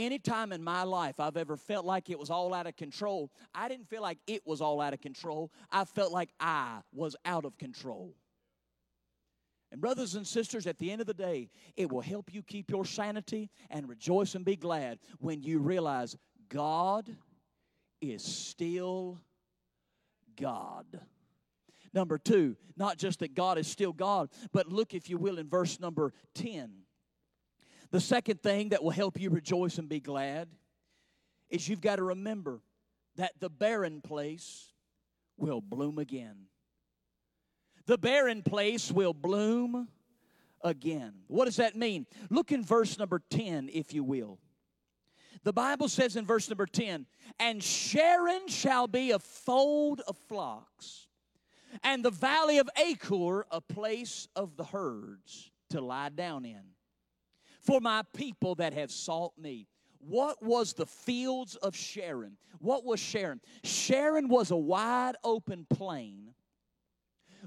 anytime 0.00 0.52
in 0.52 0.62
my 0.62 0.82
life 0.82 1.20
I've 1.20 1.36
ever 1.36 1.56
felt 1.56 1.84
like 1.84 2.10
it 2.10 2.18
was 2.18 2.30
all 2.30 2.54
out 2.54 2.66
of 2.66 2.76
control, 2.76 3.30
I 3.54 3.68
didn't 3.68 3.88
feel 3.88 4.02
like 4.02 4.18
it 4.26 4.46
was 4.46 4.60
all 4.60 4.80
out 4.80 4.94
of 4.94 5.00
control. 5.00 5.52
I 5.70 5.84
felt 5.84 6.12
like 6.12 6.30
I 6.40 6.80
was 6.92 7.14
out 7.24 7.44
of 7.44 7.56
control. 7.58 8.14
And, 9.72 9.80
brothers 9.80 10.16
and 10.16 10.26
sisters, 10.26 10.66
at 10.66 10.78
the 10.78 10.90
end 10.90 11.00
of 11.00 11.06
the 11.06 11.14
day, 11.14 11.48
it 11.76 11.90
will 11.90 12.00
help 12.00 12.34
you 12.34 12.42
keep 12.42 12.70
your 12.70 12.84
sanity 12.84 13.50
and 13.70 13.88
rejoice 13.88 14.34
and 14.34 14.44
be 14.44 14.56
glad 14.56 14.98
when 15.18 15.42
you 15.42 15.60
realize 15.60 16.16
God 16.48 17.08
is 18.00 18.24
still 18.24 19.20
God. 20.40 20.86
Number 21.92 22.18
two, 22.18 22.56
not 22.76 22.98
just 22.98 23.20
that 23.20 23.34
God 23.34 23.58
is 23.58 23.66
still 23.66 23.92
God, 23.92 24.30
but 24.52 24.68
look, 24.68 24.94
if 24.94 25.08
you 25.10 25.18
will, 25.18 25.38
in 25.38 25.48
verse 25.48 25.78
number 25.78 26.12
10. 26.34 26.70
The 27.90 28.00
second 28.00 28.42
thing 28.42 28.70
that 28.70 28.82
will 28.82 28.90
help 28.90 29.20
you 29.20 29.30
rejoice 29.30 29.78
and 29.78 29.88
be 29.88 30.00
glad 30.00 30.48
is 31.48 31.68
you've 31.68 31.80
got 31.80 31.96
to 31.96 32.04
remember 32.04 32.60
that 33.16 33.32
the 33.40 33.50
barren 33.50 34.00
place 34.00 34.72
will 35.36 35.60
bloom 35.60 35.98
again. 35.98 36.46
The 37.86 37.98
barren 37.98 38.42
place 38.42 38.92
will 38.92 39.12
bloom 39.12 39.88
again. 40.62 41.14
What 41.26 41.46
does 41.46 41.56
that 41.56 41.74
mean? 41.74 42.06
Look 42.30 42.52
in 42.52 42.64
verse 42.64 42.98
number 42.98 43.20
10, 43.30 43.70
if 43.72 43.92
you 43.92 44.04
will. 44.04 44.38
The 45.42 45.52
Bible 45.52 45.88
says 45.88 46.16
in 46.16 46.26
verse 46.26 46.48
number 46.48 46.66
10, 46.66 47.06
and 47.38 47.62
Sharon 47.62 48.46
shall 48.46 48.86
be 48.86 49.10
a 49.10 49.18
fold 49.18 50.02
of 50.06 50.16
flocks, 50.28 51.08
and 51.82 52.04
the 52.04 52.10
valley 52.10 52.58
of 52.58 52.68
Achor 52.76 53.46
a 53.50 53.60
place 53.60 54.28
of 54.36 54.56
the 54.56 54.64
herds 54.64 55.50
to 55.70 55.80
lie 55.80 56.10
down 56.10 56.44
in. 56.44 56.62
For 57.60 57.80
my 57.80 58.02
people 58.14 58.54
that 58.56 58.72
have 58.74 58.90
sought 58.90 59.32
me. 59.38 59.66
What 59.98 60.42
was 60.42 60.72
the 60.72 60.86
fields 60.86 61.56
of 61.56 61.76
Sharon? 61.76 62.38
What 62.58 62.84
was 62.84 63.00
Sharon? 63.00 63.40
Sharon 63.62 64.28
was 64.28 64.50
a 64.50 64.56
wide 64.56 65.16
open 65.22 65.66
plain 65.68 66.32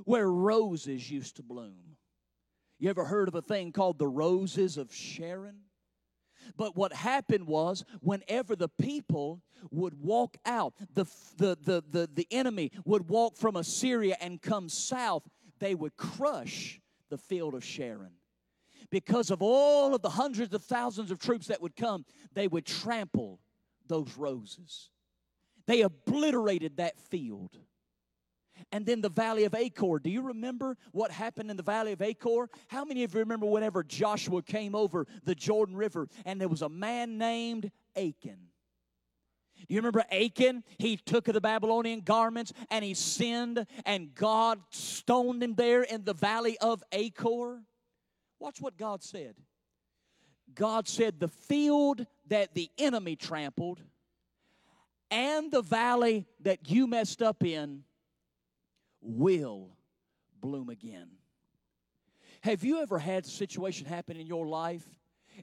where 0.06 0.30
roses 0.30 1.10
used 1.10 1.38
to 1.38 1.44
bloom. 1.44 1.98
You 2.78 2.90
ever 2.90 3.06
heard 3.06 3.28
of 3.28 3.36
a 3.36 3.42
thing 3.42 3.72
called 3.72 3.98
the 3.98 4.08
roses 4.08 4.78
of 4.78 4.94
Sharon? 4.94 5.62
But 6.58 6.76
what 6.76 6.94
happened 6.94 7.48
was, 7.48 7.84
whenever 8.02 8.56
the 8.56 8.70
people 8.70 9.42
would 9.72 9.94
walk 9.96 10.38
out, 10.46 10.74
the, 10.94 11.06
the, 11.38 11.58
the, 11.62 11.84
the, 11.90 12.10
the 12.14 12.28
enemy 12.30 12.72
would 12.86 13.08
walk 13.08 13.38
from 13.38 13.56
Assyria 13.56 14.18
and 14.20 14.42
come 14.42 14.70
south, 14.70 15.24
they 15.60 15.74
would 15.74 15.96
crush 15.96 16.82
the 17.10 17.18
field 17.18 17.54
of 17.54 17.64
Sharon. 17.64 18.12
Because 18.94 19.32
of 19.32 19.42
all 19.42 19.96
of 19.96 20.04
the 20.04 20.10
hundreds 20.10 20.54
of 20.54 20.64
thousands 20.64 21.10
of 21.10 21.18
troops 21.18 21.48
that 21.48 21.60
would 21.64 21.76
come, 21.76 22.06
they 22.36 22.48
would 22.48 22.64
trample 22.64 23.40
those 23.88 24.16
roses. 24.16 24.92
They 25.66 25.82
obliterated 25.82 26.78
that 26.78 27.00
field 27.00 27.58
and 28.72 28.86
then 28.86 29.02
the 29.02 29.10
valley 29.10 29.46
of 29.46 29.56
Achor. 29.56 29.98
Do 29.98 30.12
you 30.12 30.22
remember 30.22 30.78
what 30.92 31.10
happened 31.10 31.50
in 31.50 31.58
the 31.58 31.64
valley 31.64 31.94
of 31.94 32.04
Achor? 32.04 32.52
How 32.68 32.86
many 32.86 33.04
of 33.04 33.16
you 33.16 33.22
remember 33.22 33.48
whenever 33.48 33.84
Joshua 33.84 34.44
came 34.44 34.76
over 34.76 35.08
the 35.24 35.34
Jordan 35.34 35.76
River 35.76 36.08
and 36.24 36.40
there 36.40 36.48
was 36.48 36.62
a 36.62 36.70
man 36.70 37.18
named 37.18 37.72
Achan? 37.96 38.38
Do 39.58 39.74
you 39.74 39.78
remember 39.78 40.04
Achan? 40.12 40.64
He 40.78 40.98
took 40.98 41.26
the 41.26 41.42
Babylonian 41.42 42.02
garments 42.02 42.54
and 42.70 42.86
he 42.86 42.94
sinned, 42.94 43.66
and 43.88 44.14
God 44.14 44.60
stoned 44.70 45.42
him 45.42 45.56
there 45.56 45.82
in 45.82 46.04
the 46.04 46.14
valley 46.14 46.60
of 46.60 46.84
Achor. 46.92 47.64
Watch 48.44 48.60
what 48.60 48.76
God 48.76 49.02
said. 49.02 49.38
God 50.54 50.86
said, 50.90 51.18
The 51.18 51.30
field 51.30 52.06
that 52.28 52.54
the 52.54 52.70
enemy 52.78 53.16
trampled 53.16 53.80
and 55.10 55.50
the 55.50 55.62
valley 55.62 56.28
that 56.42 56.70
you 56.70 56.86
messed 56.86 57.22
up 57.22 57.46
in 57.46 57.86
will 59.00 59.70
bloom 60.42 60.68
again. 60.68 61.08
Have 62.42 62.66
you 62.66 62.82
ever 62.82 63.00
had 63.00 63.24
a 63.24 63.30
situation 63.30 63.86
happen 63.88 64.18
in 64.18 64.28
your 64.28 64.46
life 64.46 64.84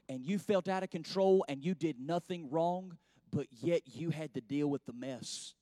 and 0.07 0.23
you 0.23 0.37
felt 0.37 0.67
out 0.67 0.83
of 0.83 0.91
control 0.91 1.43
and 1.49 1.65
you 1.65 1.73
did 1.73 1.99
nothing 1.99 2.51
wrong, 2.51 2.95
but 3.31 3.47
yet 3.49 3.81
you 3.87 4.11
had 4.11 4.31
to 4.35 4.41
deal 4.41 4.67
with 4.67 4.85
the 4.85 4.93
mess? 4.93 5.55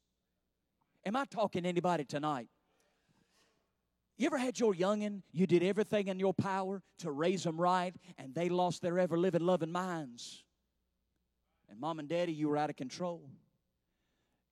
Am 1.05 1.15
I 1.15 1.23
talking 1.23 1.63
to 1.63 1.69
anybody 1.69 2.03
tonight? 2.03 2.49
You 4.19 4.25
ever 4.25 4.37
had 4.37 4.59
your 4.59 4.75
youngin', 4.75 5.21
you 5.31 5.47
did 5.47 5.63
everything 5.63 6.09
in 6.09 6.19
your 6.19 6.33
power 6.33 6.83
to 6.99 7.09
raise 7.09 7.43
them 7.43 7.59
right, 7.59 7.95
and 8.17 8.35
they 8.35 8.49
lost 8.49 8.81
their 8.81 8.99
ever 8.99 9.17
living, 9.17 9.45
loving 9.45 9.71
minds? 9.71 10.43
And 11.69 11.79
mom 11.79 11.99
and 11.99 12.09
daddy, 12.09 12.33
you 12.33 12.49
were 12.49 12.57
out 12.57 12.69
of 12.69 12.75
control. 12.75 13.29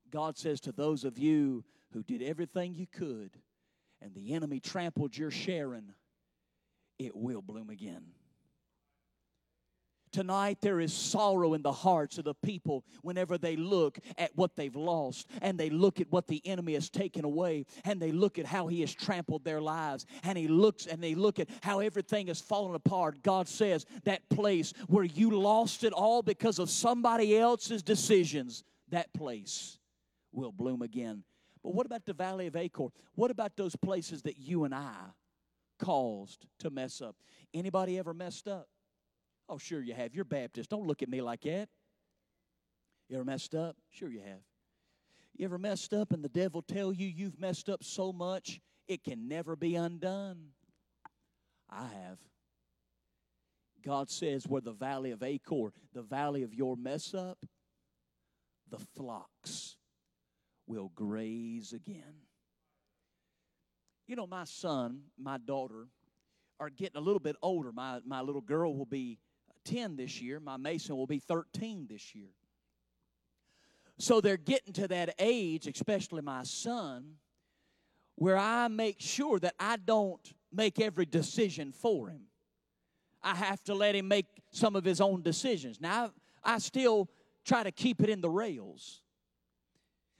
God 0.10 0.38
says 0.38 0.62
to 0.62 0.72
those 0.72 1.04
of 1.04 1.20
you 1.20 1.66
who 1.92 2.02
did 2.02 2.22
everything 2.22 2.76
you 2.76 2.88
could, 2.88 3.32
and 4.02 4.16
the 4.16 4.34
enemy 4.34 4.62
trampled 4.62 5.18
your 5.18 5.32
Sharon, 5.32 5.94
it 6.98 7.14
will 7.14 7.42
bloom 7.42 7.70
again. 7.70 8.06
Tonight, 10.18 10.58
there 10.62 10.80
is 10.80 10.94
sorrow 10.94 11.54
in 11.54 11.62
the 11.62 11.72
hearts 11.72 12.18
of 12.18 12.24
the 12.24 12.34
people 12.34 12.84
whenever 13.04 13.38
they 13.38 13.56
look 13.56 14.00
at 14.18 14.32
what 14.34 14.56
they've 14.56 14.76
lost 14.76 15.28
and 15.44 15.60
they 15.60 15.70
look 15.70 16.02
at 16.02 16.12
what 16.12 16.26
the 16.26 16.42
enemy 16.44 16.74
has 16.74 16.90
taken 16.90 17.24
away 17.24 17.68
and 17.86 18.02
they 18.02 18.12
look 18.12 18.40
at 18.40 18.48
how 18.48 18.66
he 18.66 18.82
has 18.82 18.96
trampled 18.96 19.44
their 19.44 19.62
lives 19.62 20.08
and 20.24 20.36
he 20.36 20.48
looks 20.48 20.88
and 20.88 21.04
they 21.04 21.14
look 21.14 21.38
at 21.38 21.48
how 21.62 21.82
everything 21.82 22.26
has 22.30 22.42
fallen 22.42 22.74
apart. 22.74 23.22
God 23.22 23.48
says 23.48 23.86
that 24.06 24.28
place 24.30 24.74
where 24.88 25.04
you 25.04 25.30
lost 25.40 25.84
it 25.84 25.94
all 25.94 26.24
because 26.24 26.58
of 26.58 26.72
somebody 26.72 27.38
else's 27.38 27.84
decisions, 27.84 28.64
that 28.90 29.14
place 29.14 29.78
will 30.32 30.52
bloom 30.52 30.82
again. 30.82 31.26
But 31.62 31.76
what 31.76 31.86
about 31.86 32.08
the 32.08 32.14
Valley 32.14 32.48
of 32.48 32.56
Achor? 32.56 32.88
What 33.14 33.30
about 33.30 33.56
those 33.56 33.76
places 33.76 34.24
that 34.24 34.40
you 34.40 34.64
and 34.64 34.74
I 34.74 34.96
caused 35.78 36.48
to 36.62 36.72
mess 36.72 37.02
up? 37.02 37.16
Anybody 37.54 38.00
ever 38.00 38.16
messed 38.16 38.48
up? 38.48 38.68
Oh, 39.50 39.58
sure 39.58 39.82
you 39.82 39.94
have. 39.94 40.14
You're 40.14 40.26
Baptist. 40.26 40.70
Don't 40.70 40.88
look 40.88 41.02
at 41.02 41.10
me 41.10 41.22
like 41.22 41.42
that. 41.42 41.70
You 43.10 43.16
ever 43.16 43.26
messed 43.26 43.56
up? 43.56 43.78
Sure 43.90 44.10
you 44.10 44.20
have. 44.20 44.42
You 45.38 45.46
ever 45.46 45.58
messed 45.58 45.94
up 45.94 46.12
and 46.12 46.24
the 46.24 46.30
devil 46.30 46.62
tell 46.62 46.92
you 46.92 47.08
you've 47.08 47.40
messed 47.40 47.70
up 47.70 47.84
so 47.84 48.12
much 48.12 48.60
it 48.88 49.04
can 49.04 49.28
never 49.28 49.56
be 49.56 49.76
undone? 49.76 50.48
I 51.70 51.84
have. 51.84 52.18
God 53.86 54.10
says 54.10 54.48
where 54.48 54.62
the 54.62 54.74
valley 54.74 55.12
of 55.12 55.24
Achor, 55.24 55.72
the 55.94 56.02
valley 56.02 56.44
of 56.44 56.54
your 56.54 56.76
mess 56.76 57.14
up, 57.14 57.38
the 58.70 58.80
flocks 58.96 59.78
will 60.66 60.92
graze 60.96 61.72
again. 61.72 62.26
You 64.08 64.16
know, 64.16 64.28
my 64.28 64.46
son, 64.46 65.02
my 65.18 65.38
daughter 65.38 65.88
are 66.60 66.70
getting 66.70 66.98
a 66.98 67.02
little 67.02 67.20
bit 67.20 67.36
older. 67.42 67.72
My, 67.72 68.00
my 68.06 68.22
little 68.22 68.42
girl 68.42 68.76
will 68.76 68.86
be 68.86 69.20
10 69.68 69.96
this 69.96 70.22
year, 70.22 70.40
my 70.40 70.58
Mason 70.58 70.96
will 70.96 71.08
be 71.08 71.20
13 71.20 71.88
this 71.90 72.16
year. 72.16 72.30
So 74.00 74.22
they're 74.22 74.38
getting 74.38 74.74
to 74.74 74.88
that 74.90 75.16
age, 75.20 75.68
especially 75.68 76.22
my 76.22 76.44
son, 76.44 77.16
where 78.16 78.38
I 78.38 78.68
make 78.68 78.98
sure 79.00 79.40
that 79.40 79.56
I 79.60 79.78
don't 79.78 80.34
make 80.52 80.80
every 80.80 81.06
decision 81.06 81.72
for 81.72 82.10
him. 82.10 82.22
I 83.22 83.36
have 83.36 83.64
to 83.66 83.74
let 83.74 83.96
him 83.96 84.08
make 84.08 84.28
some 84.52 84.76
of 84.76 84.86
his 84.86 85.02
own 85.02 85.22
decisions. 85.22 85.82
Now, 85.82 86.12
I, 86.44 86.60
still 86.60 87.10
try 87.44 87.64
to 87.64 87.72
keep 87.72 88.02
it 88.02 88.10
in 88.10 88.22
the 88.22 88.30
rails. 88.30 89.02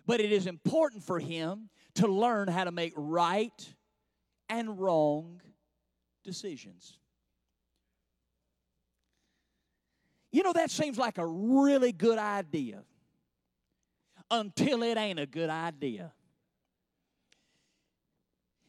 But 0.06 0.20
it 0.20 0.32
is 0.32 0.48
important 0.48 1.04
for 1.04 1.20
him 1.20 1.70
to 1.96 2.08
learn 2.08 2.48
how 2.48 2.64
to 2.64 2.72
make 2.72 2.94
right 2.96 3.74
and 4.50 4.80
wrong 4.80 5.42
decisions. 6.24 7.00
You 10.32 10.44
know, 10.44 10.54
that 10.54 10.72
seems 10.72 10.98
like 10.98 11.18
a 11.18 11.26
really 11.26 11.92
good 11.92 12.18
idea 12.18 12.84
until 14.30 14.84
it 14.84 14.98
ain't 14.98 15.20
a 15.20 15.26
good 15.26 15.50
idea. 15.50 16.12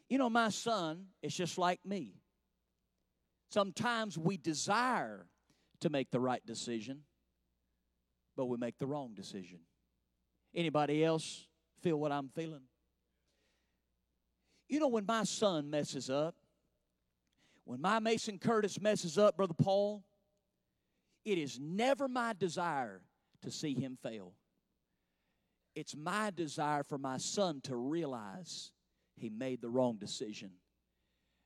You 0.09 0.19
know, 0.19 0.31
my 0.31 0.49
son 0.49 1.07
is 1.23 1.35
just 1.35 1.59
like 1.59 1.81
me. 1.85 2.15
Sometimes 3.51 4.17
we 4.17 4.37
desire 4.37 5.27
to 5.81 5.91
make 5.91 6.11
the 6.11 6.21
right 6.21 6.45
decision, 6.45 7.01
but 8.37 8.47
we 8.47 8.57
make 8.57 8.79
the 8.79 8.87
wrong 8.87 9.15
decision. 9.15 9.61
Anybody 10.55 11.05
else 11.05 11.47
feel 11.83 11.97
what 11.99 12.13
I'm 12.13 12.29
feeling? 12.35 12.63
You 14.69 14.81
know, 14.81 14.89
when 14.89 15.07
my 15.07 15.25
son 15.25 15.71
messes 15.71 16.11
up, 16.11 16.35
when 17.65 17.81
my 17.81 17.99
Mason 17.99 18.39
Curtis 18.39 18.81
messes 18.81 19.19
up, 19.19 19.37
Brother 19.37 19.55
Paul, 19.55 20.05
it 21.33 21.39
is 21.39 21.59
never 21.61 22.09
my 22.09 22.33
desire 22.33 23.03
to 23.43 23.51
see 23.51 23.75
him 23.75 23.99
fail. 24.03 24.33
It's 25.75 25.95
my 25.95 26.31
desire 26.31 26.83
for 26.83 26.99
my 26.99 27.19
son 27.19 27.61
to 27.65 27.77
realize 27.77 28.73
he 29.17 29.29
made 29.29 29.61
the 29.61 29.69
wrong 29.69 29.97
decision 29.97 30.51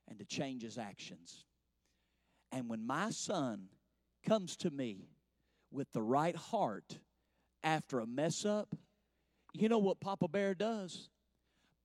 and 0.07 0.17
to 0.19 0.25
change 0.25 0.63
his 0.63 0.77
actions. 0.77 1.45
And 2.51 2.69
when 2.69 2.85
my 2.85 3.09
son 3.09 3.67
comes 4.25 4.55
to 4.57 4.71
me 4.71 5.09
with 5.71 5.91
the 5.91 6.01
right 6.01 6.35
heart 6.35 6.99
after 7.63 7.99
a 7.99 8.07
mess 8.07 8.45
up, 8.45 8.75
you 9.53 9.69
know 9.69 9.79
what 9.79 9.99
Papa 9.99 10.27
Bear 10.27 10.55
does? 10.55 11.09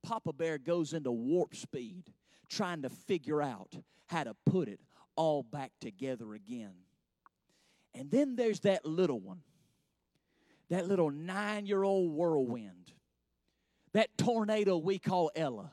Papa 0.03 0.31
Bear 0.33 0.57
goes 0.57 0.93
into 0.93 1.11
warp 1.11 1.55
speed 1.55 2.13
trying 2.49 2.81
to 2.83 2.89
figure 2.89 3.41
out 3.41 3.75
how 4.07 4.23
to 4.23 4.35
put 4.45 4.67
it 4.67 4.79
all 5.15 5.43
back 5.43 5.71
together 5.81 6.33
again. 6.33 6.73
And 7.93 8.09
then 8.11 8.35
there's 8.35 8.61
that 8.61 8.85
little 8.85 9.19
one 9.19 9.41
that 10.69 10.87
little 10.87 11.09
nine 11.09 11.65
year 11.65 11.83
old 11.83 12.11
whirlwind, 12.11 12.93
that 13.93 14.15
tornado 14.17 14.77
we 14.77 14.99
call 14.99 15.31
Ella. 15.35 15.71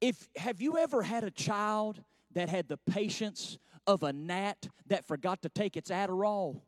If, 0.00 0.28
have 0.36 0.60
you 0.60 0.78
ever 0.78 1.02
had 1.02 1.24
a 1.24 1.30
child 1.30 2.02
that 2.32 2.48
had 2.48 2.68
the 2.68 2.78
patience 2.78 3.58
of 3.86 4.02
a 4.02 4.12
gnat 4.12 4.68
that 4.86 5.06
forgot 5.06 5.42
to 5.42 5.48
take 5.48 5.76
its 5.76 5.90
Adderall? 5.90 6.60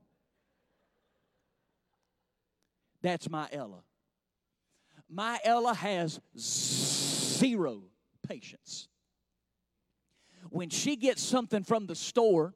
That's 3.00 3.28
my 3.28 3.48
Ella. 3.50 3.82
My 5.08 5.40
Ella 5.44 5.74
has 5.74 6.20
zero 6.38 7.82
patience. 8.26 8.88
When 10.50 10.68
she 10.68 10.96
gets 10.96 11.22
something 11.22 11.64
from 11.64 11.86
the 11.86 11.94
store, 11.94 12.54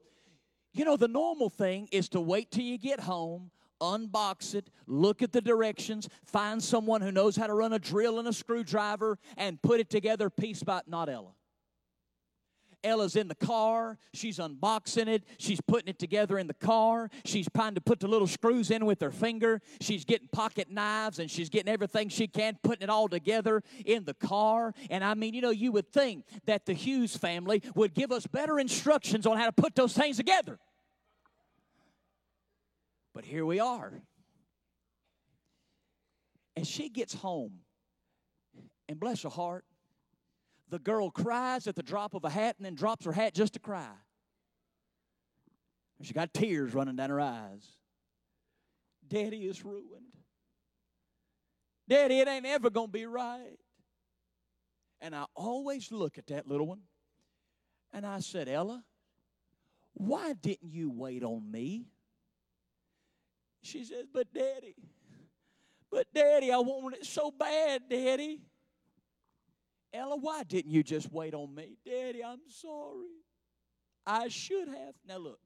you 0.79 0.85
know, 0.85 0.97
the 0.97 1.09
normal 1.09 1.51
thing 1.51 1.89
is 1.93 2.09
to 2.11 2.21
wait 2.21 2.51
till 2.51 2.65
you 2.65 2.79
get 2.79 3.01
home, 3.01 3.51
unbox 3.81 4.55
it, 4.55 4.71
look 4.87 5.23
at 5.23 5.33
the 5.33 5.41
directions, 5.41 6.09
find 6.25 6.63
someone 6.63 7.01
who 7.01 7.13
knows 7.13 7.37
how 7.37 7.47
to 7.47 7.55
run 7.55 7.73
a 7.73 7.79
drill 7.79 8.19
and 8.19 8.29
a 8.29 8.33
screwdriver, 8.33 9.19
and 9.37 9.61
put 9.63 9.81
it 9.81 9.91
together 9.91 10.31
piece 10.31 10.63
by 10.63 10.81
not 10.87 11.09
Ella. 11.09 11.33
Ella's 12.87 13.17
in 13.17 13.29
the 13.29 13.35
car. 13.35 13.99
She's 14.15 14.39
unboxing 14.39 15.09
it. 15.09 15.25
She's 15.39 15.61
putting 15.61 15.89
it 15.89 15.99
together 15.99 16.39
in 16.39 16.47
the 16.47 16.55
car. 16.55 17.11
She's 17.25 17.49
trying 17.55 17.75
to 17.75 17.81
put 17.81 18.01
the 18.01 18.09
little 18.09 18.27
screws 18.27 18.71
in 18.71 18.87
with 18.87 19.01
her 19.01 19.11
finger. 19.11 19.61
She's 19.81 20.05
getting 20.05 20.29
pocket 20.29 20.71
knives 20.71 21.19
and 21.19 21.31
she's 21.31 21.49
getting 21.49 21.73
everything 21.73 22.09
she 22.09 22.29
can, 22.29 22.59
putting 22.63 22.85
it 22.85 22.91
all 22.91 23.09
together 23.09 23.63
in 23.85 24.05
the 24.05 24.15
car. 24.15 24.73
And 24.89 25.03
I 25.03 25.15
mean, 25.15 25.35
you 25.35 25.41
know, 25.41 25.51
you 25.51 25.73
would 25.73 25.93
think 25.93 26.25
that 26.47 26.67
the 26.67 26.73
Hughes 26.73 27.17
family 27.17 27.63
would 27.75 27.93
give 27.93 28.13
us 28.13 28.27
better 28.27 28.59
instructions 28.59 29.27
on 29.27 29.37
how 29.37 29.47
to 29.47 29.53
put 29.53 29.75
those 29.75 29.93
things 29.93 30.17
together. 30.17 30.59
But 33.13 33.25
here 33.25 33.45
we 33.45 33.61
are. 33.61 33.93
And 36.55 36.67
she 36.67 36.89
gets 36.89 37.15
home. 37.15 37.61
And 38.89 39.01
bless 39.01 39.23
her 39.23 39.29
heart, 39.29 39.65
the 40.69 40.79
girl 40.79 41.11
cries 41.11 41.67
at 41.67 41.77
the 41.77 41.83
drop 41.83 42.15
of 42.15 42.25
a 42.25 42.31
hat 42.31 42.57
and 42.59 42.67
then 42.67 42.75
drops 42.75 43.05
her 43.05 43.13
hat 43.13 43.35
just 43.35 43.55
to 43.55 43.59
cry. 43.59 43.93
She 46.03 46.13
got 46.13 46.35
tears 46.35 46.75
running 46.75 46.97
down 46.97 47.11
her 47.11 47.21
eyes. 47.21 47.67
Daddy 49.09 49.47
is 49.47 49.65
ruined. 49.65 50.13
Daddy, 51.89 52.21
it 52.21 52.29
ain't 52.29 52.45
ever 52.47 52.69
going 52.69 52.89
to 52.89 52.93
be 52.93 53.07
right. 53.07 53.59
And 55.01 55.15
I 55.15 55.25
always 55.35 55.93
look 55.93 56.19
at 56.19 56.27
that 56.29 56.49
little 56.49 56.67
one 56.67 56.81
and 57.93 58.05
I 58.05 58.21
said, 58.21 58.49
Ella, 58.49 58.83
why 59.95 60.35
didn't 60.35 60.73
you 60.73 60.91
wait 60.91 61.23
on 61.23 61.51
me? 61.51 61.87
She 63.63 63.85
says, 63.85 64.07
But 64.13 64.33
Daddy, 64.35 64.75
but 65.91 66.07
Daddy, 66.15 66.53
I 66.53 66.59
want 66.59 66.97
it 66.97 67.07
so 67.07 67.31
bad, 67.31 67.83
Daddy. 67.89 68.43
Ella, 69.97 70.17
why 70.17 70.43
didn't 70.43 70.71
you 70.71 70.83
just 70.83 71.11
wait 71.11 71.35
on 71.35 71.55
me? 71.55 71.79
Daddy, 71.85 72.23
I'm 72.23 72.41
sorry. 72.49 73.23
I 74.07 74.29
should 74.29 74.69
have. 74.69 74.95
Now, 75.07 75.19
look, 75.19 75.41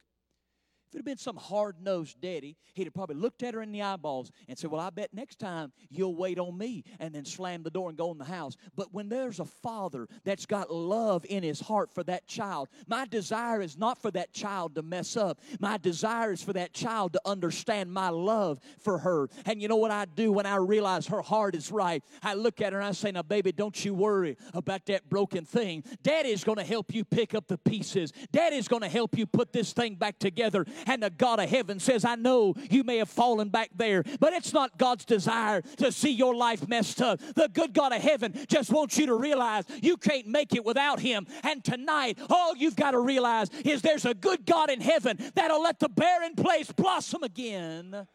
if 0.91 0.97
it 0.97 0.99
had 0.99 1.05
been 1.05 1.19
some 1.19 1.37
hard 1.37 1.77
nosed 1.81 2.21
daddy, 2.21 2.57
he'd 2.75 2.85
have 2.85 2.95
probably 2.95 3.15
looked 3.15 3.45
at 3.45 3.55
her 3.55 3.63
in 3.63 3.71
the 3.71 3.81
eyeballs 3.81 4.33
and 4.49 4.59
said, 4.59 4.73
Well, 4.73 4.81
I 4.81 4.91
bet 4.91 5.15
next 5.15 5.39
time 5.39 5.73
you'll 5.89 6.17
wait 6.17 6.37
on 6.37 6.59
me, 6.59 6.83
and 6.99 7.15
then 7.15 7.25
slam 7.25 7.63
the 7.63 7.71
door 7.71 7.91
and 7.91 7.97
go 7.97 8.11
in 8.11 8.19
the 8.19 8.25
house. 8.25 8.57
But 8.75 8.93
when 8.93 9.09
there's 9.09 9.39
a 9.39 9.45
father 9.45 10.09
that's 10.25 10.47
got 10.47 10.73
love 10.73 11.25
in 11.29 11.45
his 11.45 11.61
heart 11.61 11.93
for 11.95 12.03
that 12.05 12.27
child, 12.27 12.71
my 12.89 13.07
desire 13.07 13.63
is 13.63 13.79
not 13.79 14.03
for 14.03 14.11
that 14.11 14.33
child 14.33 14.75
to 14.75 14.83
mess 14.83 15.17
up. 15.17 15.41
My 15.61 15.79
desire 15.79 16.33
is 16.33 16.43
for 16.43 16.55
that 16.55 16.73
child 16.73 17.13
to 17.13 17.21
understand 17.25 17.93
my 17.93 18.09
love 18.09 18.59
for 18.81 18.99
her. 18.99 19.29
And 19.47 19.63
you 19.63 19.69
know 19.69 19.77
what 19.77 19.93
I 19.93 20.07
do 20.07 20.33
when 20.33 20.47
I 20.47 20.57
realize 20.57 21.07
her 21.07 21.23
heart 21.23 21.55
is 21.55 21.71
right? 21.71 22.03
I 22.21 22.35
look 22.35 22.61
at 22.61 22.73
her 22.73 22.81
and 22.81 22.89
I 22.89 22.93
say, 22.93 23.13
Now, 23.13 23.23
baby, 23.23 23.53
don't 23.53 23.85
you 23.85 23.95
worry 23.95 24.37
about 24.55 24.87
that 24.87 25.09
broken 25.09 25.45
thing. 25.45 25.85
Daddy's 26.03 26.43
going 26.43 26.59
to 26.59 26.65
help 26.65 26.93
you 26.93 27.05
pick 27.05 27.33
up 27.37 27.47
the 27.47 27.59
pieces, 27.59 28.13
Daddy's 28.33 28.67
going 28.67 28.83
to 28.83 28.89
help 28.89 29.17
you 29.17 29.25
put 29.25 29.53
this 29.53 29.73
thing 29.73 29.95
back 29.95 30.19
together. 30.19 30.67
And 30.87 31.03
the 31.03 31.11
God 31.11 31.41
of 31.41 31.49
heaven 31.49 31.79
says, 31.79 32.05
I 32.05 32.15
know 32.15 32.55
you 32.71 32.85
may 32.85 32.99
have 32.99 33.09
fallen 33.09 33.49
back 33.49 33.71
there, 33.75 34.03
but 34.19 34.33
it's 34.33 34.53
not 34.53 34.79
God's 34.79 35.05
desire 35.05 35.63
to 35.79 35.93
see 35.93 36.11
your 36.11 36.35
life 36.35 36.69
messed 36.69 37.01
up. 37.03 37.21
The 37.21 37.49
good 37.53 37.73
God 37.73 37.93
of 37.93 38.03
heaven 38.03 38.35
just 38.49 38.71
wants 38.71 38.99
you 38.99 39.07
to 39.07 39.15
realize 39.15 39.65
you 39.83 39.97
can't 39.97 40.27
make 40.27 40.55
it 40.55 40.65
without 40.65 41.01
Him. 41.01 41.27
And 41.43 41.63
tonight, 41.65 42.19
all 42.29 42.57
you've 42.57 42.77
got 42.77 42.93
to 42.93 43.01
realize 43.01 43.49
is 43.65 43.83
there's 43.83 44.05
a 44.05 44.15
good 44.15 44.47
God 44.47 44.71
in 44.71 44.81
heaven 44.81 45.19
that'll 45.35 45.63
let 45.63 45.79
the 45.79 45.89
barren 45.89 46.35
place 46.35 46.71
blossom 46.73 47.23
again, 47.23 48.07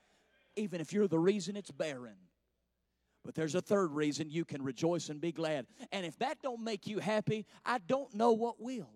even 0.56 0.82
if 0.82 0.94
you're 0.94 1.08
the 1.08 1.20
reason 1.20 1.56
it's 1.56 1.72
barren. 1.72 2.16
But 3.24 3.34
there's 3.34 3.56
a 3.56 3.62
third 3.62 3.92
reason 3.92 4.30
you 4.30 4.46
can 4.46 4.62
rejoice 4.62 5.10
and 5.10 5.20
be 5.20 5.32
glad. 5.32 5.66
And 5.92 6.06
if 6.06 6.18
that 6.20 6.38
don't 6.44 6.64
make 6.64 6.86
you 6.86 7.00
happy, 7.00 7.46
I 7.66 7.80
don't 7.80 8.14
know 8.14 8.34
what 8.34 8.62
will. 8.62 8.90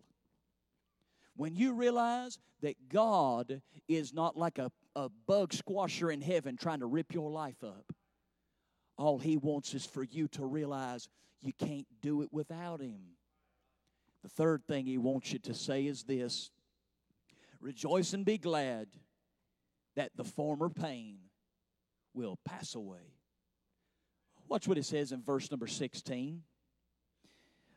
When 1.39 1.56
you 1.56 1.71
realize 1.71 2.38
that 2.63 2.75
God 2.89 3.62
is 3.88 4.13
not 4.13 4.36
like 4.36 4.58
a, 4.58 4.69
a 4.93 5.08
bug 5.25 5.54
squasher 5.54 6.12
in 6.12 6.19
heaven 6.19 6.58
trying 6.58 6.82
to 6.82 6.86
rip 6.86 7.13
your 7.13 7.32
life 7.32 7.63
up, 7.63 7.93
all 8.97 9.19
He 9.19 9.38
wants 9.38 9.73
is 9.73 9.86
for 9.86 10.04
you 10.04 10.28
to 10.34 10.45
realize 10.45 11.08
you 11.39 11.54
can't 11.54 11.88
do 12.02 12.23
it 12.23 12.34
without 12.34 12.82
Him. 12.82 12.99
The 14.21 14.28
third 14.28 14.65
thing 14.67 14.86
He 14.86 14.97
wants 14.97 15.32
you 15.32 15.39
to 15.39 15.54
say 15.54 15.86
is 15.86 16.04
this 16.04 16.52
Rejoice 17.62 18.12
and 18.12 18.25
be 18.25 18.38
glad 18.38 18.89
that 19.95 20.12
the 20.17 20.25
former 20.25 20.67
pain 20.67 21.19
will 22.13 22.38
pass 22.43 22.75
away. 22.75 23.13
Watch 24.49 24.67
what 24.67 24.78
it 24.78 24.84
says 24.84 25.13
in 25.13 25.21
verse 25.21 25.49
number 25.49 25.67
16. 25.67 26.43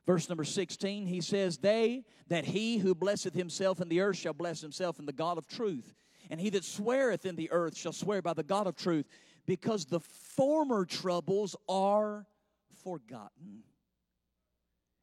Verse 0.07 0.29
number 0.29 0.45
16, 0.45 1.07
he 1.07 1.21
says, 1.21 1.59
They 1.59 2.05
that 2.29 2.45
he 2.45 2.79
who 2.79 2.95
blesseth 2.95 3.35
himself 3.35 3.81
in 3.81 3.89
the 3.89 4.01
earth 4.01 4.17
shall 4.17 4.33
bless 4.33 4.61
himself 4.61 4.99
in 4.99 5.07
the 5.07 5.13
God 5.13 5.39
of 5.39 5.47
truth. 5.47 5.95
And 6.31 6.41
he 6.41 6.51
that 6.51 6.65
sweareth 6.65 7.25
in 7.25 7.37
the 7.37 7.51
earth 7.53 7.77
shall 7.77 7.93
swear 7.93 8.23
by 8.23 8.33
the 8.33 8.43
God 8.43 8.67
of 8.67 8.75
truth, 8.75 9.07
because 9.47 9.85
the 9.85 10.01
former 10.01 10.85
troubles 10.85 11.55
are 11.69 12.27
forgotten, 12.83 13.63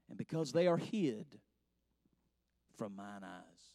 and 0.10 0.18
because 0.18 0.52
they 0.52 0.68
are 0.68 0.78
hid 0.78 1.40
from 2.78 2.96
mine 2.96 3.24
eyes. 3.24 3.74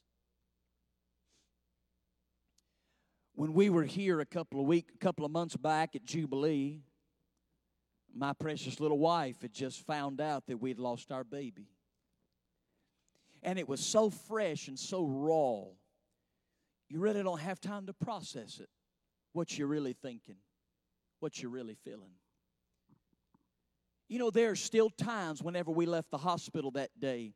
When 3.34 3.52
we 3.52 3.68
were 3.68 3.84
here 3.84 4.20
a 4.20 4.26
couple 4.26 4.60
of 4.60 4.66
week, 4.66 4.90
a 4.94 4.98
couple 4.98 5.24
of 5.24 5.30
months 5.30 5.56
back 5.56 5.96
at 5.96 6.04
Jubilee, 6.04 6.80
my 8.14 8.32
precious 8.32 8.80
little 8.80 8.98
wife 8.98 9.42
had 9.42 9.52
just 9.52 9.84
found 9.86 10.20
out 10.20 10.46
that 10.46 10.58
we'd 10.58 10.78
lost 10.78 11.10
our 11.10 11.24
baby. 11.24 11.68
And 13.42 13.58
it 13.58 13.68
was 13.68 13.80
so 13.80 14.10
fresh 14.10 14.68
and 14.68 14.78
so 14.78 15.04
raw. 15.04 15.64
You 16.88 17.00
really 17.00 17.22
don't 17.22 17.40
have 17.40 17.60
time 17.60 17.86
to 17.86 17.92
process 17.92 18.60
it. 18.60 18.68
What 19.32 19.58
you're 19.58 19.68
really 19.68 19.94
thinking, 19.94 20.36
what 21.18 21.42
you're 21.42 21.50
really 21.50 21.76
feeling. 21.84 22.12
You 24.08 24.18
know, 24.18 24.30
there 24.30 24.50
are 24.50 24.56
still 24.56 24.90
times 24.90 25.42
whenever 25.42 25.72
we 25.72 25.86
left 25.86 26.10
the 26.10 26.18
hospital 26.18 26.70
that 26.72 26.90
day, 26.98 27.34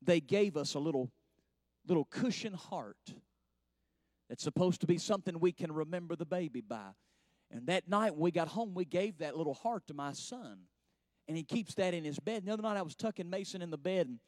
they 0.00 0.20
gave 0.20 0.56
us 0.56 0.74
a 0.74 0.78
little, 0.78 1.10
little 1.86 2.04
cushion 2.04 2.54
heart 2.54 3.14
that's 4.28 4.44
supposed 4.44 4.80
to 4.82 4.86
be 4.86 4.98
something 4.98 5.40
we 5.40 5.52
can 5.52 5.72
remember 5.72 6.14
the 6.14 6.26
baby 6.26 6.60
by. 6.60 6.90
And 7.50 7.66
that 7.68 7.88
night 7.88 8.12
when 8.12 8.20
we 8.20 8.30
got 8.30 8.48
home, 8.48 8.74
we 8.74 8.84
gave 8.84 9.18
that 9.18 9.36
little 9.36 9.54
heart 9.54 9.86
to 9.88 9.94
my 9.94 10.12
son. 10.12 10.58
And 11.26 11.36
he 11.36 11.44
keeps 11.44 11.74
that 11.74 11.94
in 11.94 12.04
his 12.04 12.18
bed. 12.18 12.44
The 12.44 12.52
other 12.52 12.62
night 12.62 12.76
I 12.76 12.82
was 12.82 12.94
tucking 12.94 13.28
Mason 13.28 13.62
in 13.62 13.70
the 13.70 13.78
bed 13.78 14.06
and, 14.06 14.18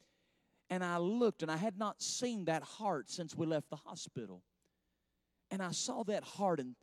and 0.69 0.83
I 0.83 0.97
looked 0.97 1.41
and 1.41 1.51
I 1.51 1.57
had 1.57 1.77
not 1.77 2.01
seen 2.01 2.45
that 2.45 2.63
heart 2.63 3.09
since 3.09 3.35
we 3.35 3.45
left 3.45 3.69
the 3.69 3.75
hospital. 3.75 4.43
And 5.49 5.61
I 5.61 5.71
saw 5.71 6.03
that 6.03 6.23
heart 6.23 6.59
and 6.59 6.75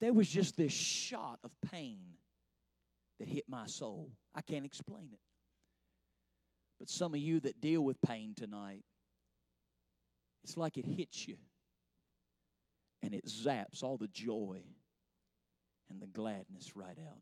there 0.00 0.12
was 0.12 0.28
just 0.28 0.56
this 0.56 0.72
shot 0.72 1.38
of 1.44 1.50
pain 1.70 2.00
that 3.18 3.28
hit 3.28 3.44
my 3.48 3.66
soul. 3.66 4.10
I 4.34 4.40
can't 4.40 4.64
explain 4.64 5.08
it. 5.12 5.20
But 6.78 6.88
some 6.88 7.14
of 7.14 7.20
you 7.20 7.38
that 7.40 7.60
deal 7.60 7.82
with 7.82 8.00
pain 8.02 8.34
tonight, 8.36 8.82
it's 10.42 10.56
like 10.56 10.76
it 10.76 10.84
hits 10.84 11.28
you 11.28 11.36
and 13.02 13.14
it 13.14 13.26
zaps 13.26 13.82
all 13.82 13.96
the 13.96 14.08
joy 14.08 14.62
and 15.92 16.00
the 16.00 16.06
gladness 16.06 16.74
right 16.74 16.98
out. 17.06 17.20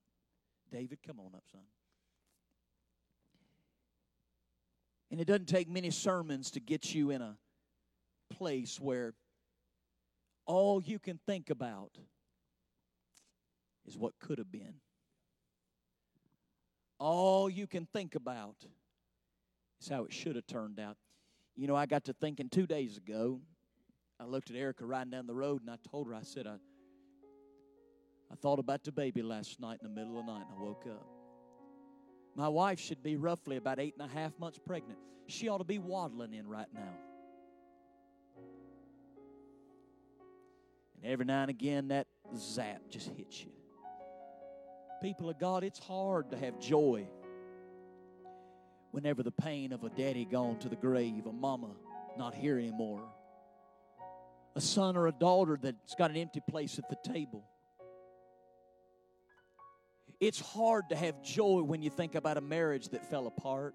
David, 0.70 0.98
come 1.04 1.18
on 1.18 1.34
up, 1.34 1.42
son. 1.50 1.62
And 5.10 5.20
it 5.20 5.26
doesn't 5.26 5.48
take 5.48 5.68
many 5.68 5.90
sermons 5.90 6.52
to 6.52 6.60
get 6.60 6.94
you 6.94 7.10
in 7.10 7.20
a 7.20 7.36
place 8.32 8.78
where 8.78 9.14
all 10.46 10.80
you 10.80 11.00
can 11.00 11.18
think 11.26 11.50
about 11.50 11.90
is 13.86 13.98
what 13.98 14.12
could 14.20 14.38
have 14.38 14.52
been. 14.52 14.74
All 17.00 17.50
you 17.50 17.66
can 17.66 17.86
think 17.86 18.14
about 18.14 18.56
is 19.80 19.88
how 19.88 20.04
it 20.04 20.12
should 20.12 20.36
have 20.36 20.46
turned 20.46 20.78
out. 20.78 20.96
You 21.56 21.66
know, 21.66 21.74
I 21.74 21.86
got 21.86 22.04
to 22.04 22.12
thinking 22.12 22.48
two 22.48 22.66
days 22.66 22.96
ago. 22.96 23.40
I 24.20 24.24
looked 24.24 24.50
at 24.50 24.56
Erica 24.56 24.84
riding 24.84 25.10
down 25.10 25.26
the 25.26 25.34
road 25.34 25.62
and 25.62 25.70
I 25.70 25.76
told 25.90 26.06
her, 26.06 26.14
I 26.14 26.22
said, 26.22 26.46
I, 26.46 26.56
I 28.30 28.36
thought 28.36 28.58
about 28.58 28.84
the 28.84 28.92
baby 28.92 29.22
last 29.22 29.60
night 29.60 29.78
in 29.82 29.88
the 29.88 30.00
middle 30.00 30.18
of 30.18 30.26
the 30.26 30.32
night 30.32 30.44
and 30.48 30.58
I 30.58 30.62
woke 30.62 30.86
up. 30.88 31.06
My 32.36 32.48
wife 32.48 32.78
should 32.78 33.02
be 33.02 33.16
roughly 33.16 33.56
about 33.56 33.78
eight 33.78 33.94
and 33.98 34.08
a 34.08 34.14
half 34.14 34.38
months 34.38 34.58
pregnant. 34.64 34.98
She 35.26 35.48
ought 35.48 35.58
to 35.58 35.64
be 35.64 35.78
waddling 35.78 36.34
in 36.34 36.48
right 36.48 36.68
now. 36.72 36.94
And 40.96 41.12
every 41.12 41.24
now 41.24 41.42
and 41.42 41.50
again, 41.50 41.88
that 41.88 42.06
zap 42.36 42.82
just 42.88 43.08
hits 43.16 43.42
you. 43.42 43.50
People 45.02 45.30
of 45.30 45.38
God, 45.38 45.64
it's 45.64 45.78
hard 45.78 46.30
to 46.30 46.36
have 46.36 46.60
joy 46.60 47.08
whenever 48.90 49.22
the 49.22 49.30
pain 49.30 49.72
of 49.72 49.84
a 49.84 49.90
daddy 49.90 50.24
gone 50.24 50.58
to 50.58 50.68
the 50.68 50.76
grave, 50.76 51.26
a 51.26 51.32
mama 51.32 51.70
not 52.18 52.34
here 52.34 52.58
anymore, 52.58 53.02
a 54.56 54.60
son 54.60 54.96
or 54.96 55.06
a 55.06 55.12
daughter 55.12 55.58
that's 55.60 55.94
got 55.94 56.10
an 56.10 56.16
empty 56.16 56.40
place 56.48 56.78
at 56.78 56.88
the 56.88 57.12
table. 57.12 57.44
It's 60.20 60.38
hard 60.38 60.90
to 60.90 60.96
have 60.96 61.22
joy 61.22 61.62
when 61.62 61.82
you 61.82 61.88
think 61.88 62.14
about 62.14 62.36
a 62.36 62.42
marriage 62.42 62.90
that 62.90 63.06
fell 63.06 63.26
apart. 63.26 63.74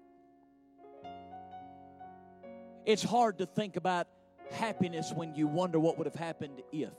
It's 2.84 3.02
hard 3.02 3.38
to 3.38 3.46
think 3.46 3.74
about 3.74 4.06
happiness 4.52 5.12
when 5.12 5.34
you 5.34 5.48
wonder 5.48 5.80
what 5.80 5.98
would 5.98 6.06
have 6.06 6.14
happened 6.14 6.62
if. 6.70 6.92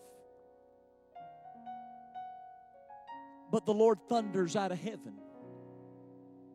But 3.50 3.66
the 3.66 3.74
Lord 3.74 4.00
thunders 4.10 4.58
out 4.58 4.74
of 4.74 4.80
heaven 4.80 5.14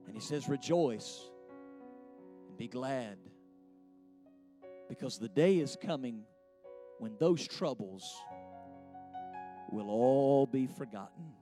and 0.06 0.14
He 0.14 0.20
says, 0.20 0.46
Rejoice 0.46 1.18
and 2.48 2.58
be 2.58 2.68
glad 2.68 3.16
because 4.90 5.18
the 5.18 5.30
day 5.30 5.58
is 5.58 5.78
coming 5.80 6.24
when 6.98 7.16
those 7.18 7.48
troubles 7.48 8.14
will 9.70 9.88
all 9.88 10.46
be 10.46 10.66
forgotten. 10.66 11.32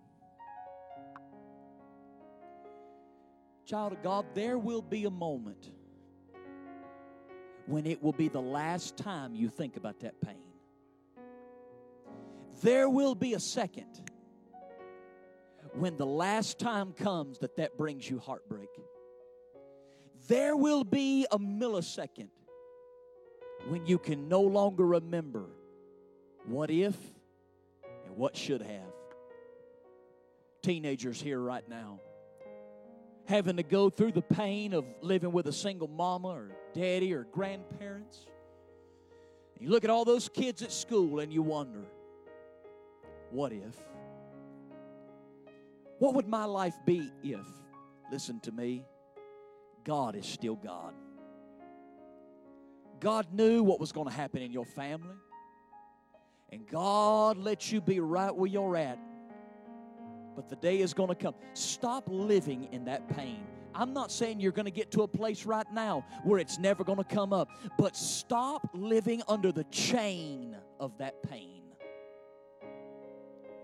Child 3.70 3.92
of 3.92 4.02
God, 4.02 4.26
there 4.34 4.58
will 4.58 4.82
be 4.82 5.04
a 5.04 5.10
moment 5.10 5.70
when 7.66 7.86
it 7.86 8.02
will 8.02 8.10
be 8.12 8.26
the 8.26 8.40
last 8.40 8.96
time 8.96 9.32
you 9.32 9.48
think 9.48 9.76
about 9.76 10.00
that 10.00 10.20
pain. 10.20 10.42
There 12.62 12.90
will 12.90 13.14
be 13.14 13.34
a 13.34 13.38
second 13.38 14.10
when 15.74 15.96
the 15.96 16.04
last 16.04 16.58
time 16.58 16.92
comes 16.94 17.38
that 17.38 17.54
that 17.58 17.78
brings 17.78 18.10
you 18.10 18.18
heartbreak. 18.18 18.70
There 20.26 20.56
will 20.56 20.82
be 20.82 21.28
a 21.30 21.38
millisecond 21.38 22.30
when 23.68 23.86
you 23.86 23.98
can 23.98 24.28
no 24.28 24.40
longer 24.40 24.84
remember 24.84 25.46
what 26.44 26.72
if 26.72 26.96
and 28.04 28.16
what 28.16 28.36
should 28.36 28.62
have. 28.62 28.92
Teenagers 30.60 31.22
here 31.22 31.38
right 31.38 31.68
now 31.68 32.00
having 33.30 33.56
to 33.56 33.62
go 33.62 33.88
through 33.88 34.10
the 34.10 34.22
pain 34.22 34.74
of 34.74 34.84
living 35.00 35.30
with 35.30 35.46
a 35.46 35.52
single 35.52 35.86
mama 35.86 36.28
or 36.28 36.50
daddy 36.74 37.14
or 37.14 37.22
grandparents. 37.30 38.26
You 39.60 39.70
look 39.70 39.84
at 39.84 39.90
all 39.90 40.04
those 40.04 40.28
kids 40.28 40.62
at 40.62 40.72
school 40.72 41.20
and 41.20 41.32
you 41.32 41.40
wonder, 41.40 41.84
what 43.30 43.52
if? 43.52 43.76
What 46.00 46.14
would 46.14 46.26
my 46.26 46.44
life 46.44 46.74
be 46.84 47.08
if, 47.22 47.46
listen 48.10 48.40
to 48.40 48.52
me, 48.52 48.84
God 49.84 50.16
is 50.16 50.26
still 50.26 50.56
God? 50.56 50.92
God 52.98 53.32
knew 53.32 53.62
what 53.62 53.78
was 53.78 53.92
going 53.92 54.08
to 54.08 54.12
happen 54.12 54.42
in 54.42 54.50
your 54.50 54.64
family, 54.64 55.14
and 56.50 56.66
God 56.66 57.36
let 57.36 57.70
you 57.70 57.80
be 57.80 58.00
right 58.00 58.34
where 58.34 58.50
you're 58.50 58.76
at. 58.76 58.98
But 60.36 60.48
the 60.48 60.56
day 60.56 60.80
is 60.80 60.94
going 60.94 61.08
to 61.08 61.14
come. 61.14 61.34
Stop 61.54 62.04
living 62.08 62.68
in 62.72 62.84
that 62.84 63.08
pain. 63.08 63.46
I'm 63.74 63.92
not 63.92 64.10
saying 64.10 64.40
you're 64.40 64.52
going 64.52 64.66
to 64.66 64.70
get 64.70 64.90
to 64.92 65.02
a 65.02 65.08
place 65.08 65.46
right 65.46 65.66
now 65.72 66.04
where 66.24 66.38
it's 66.38 66.58
never 66.58 66.82
going 66.84 66.98
to 66.98 67.04
come 67.04 67.32
up, 67.32 67.50
but 67.78 67.96
stop 67.96 68.68
living 68.74 69.22
under 69.28 69.52
the 69.52 69.64
chain 69.64 70.56
of 70.78 70.98
that 70.98 71.22
pain. 71.22 71.62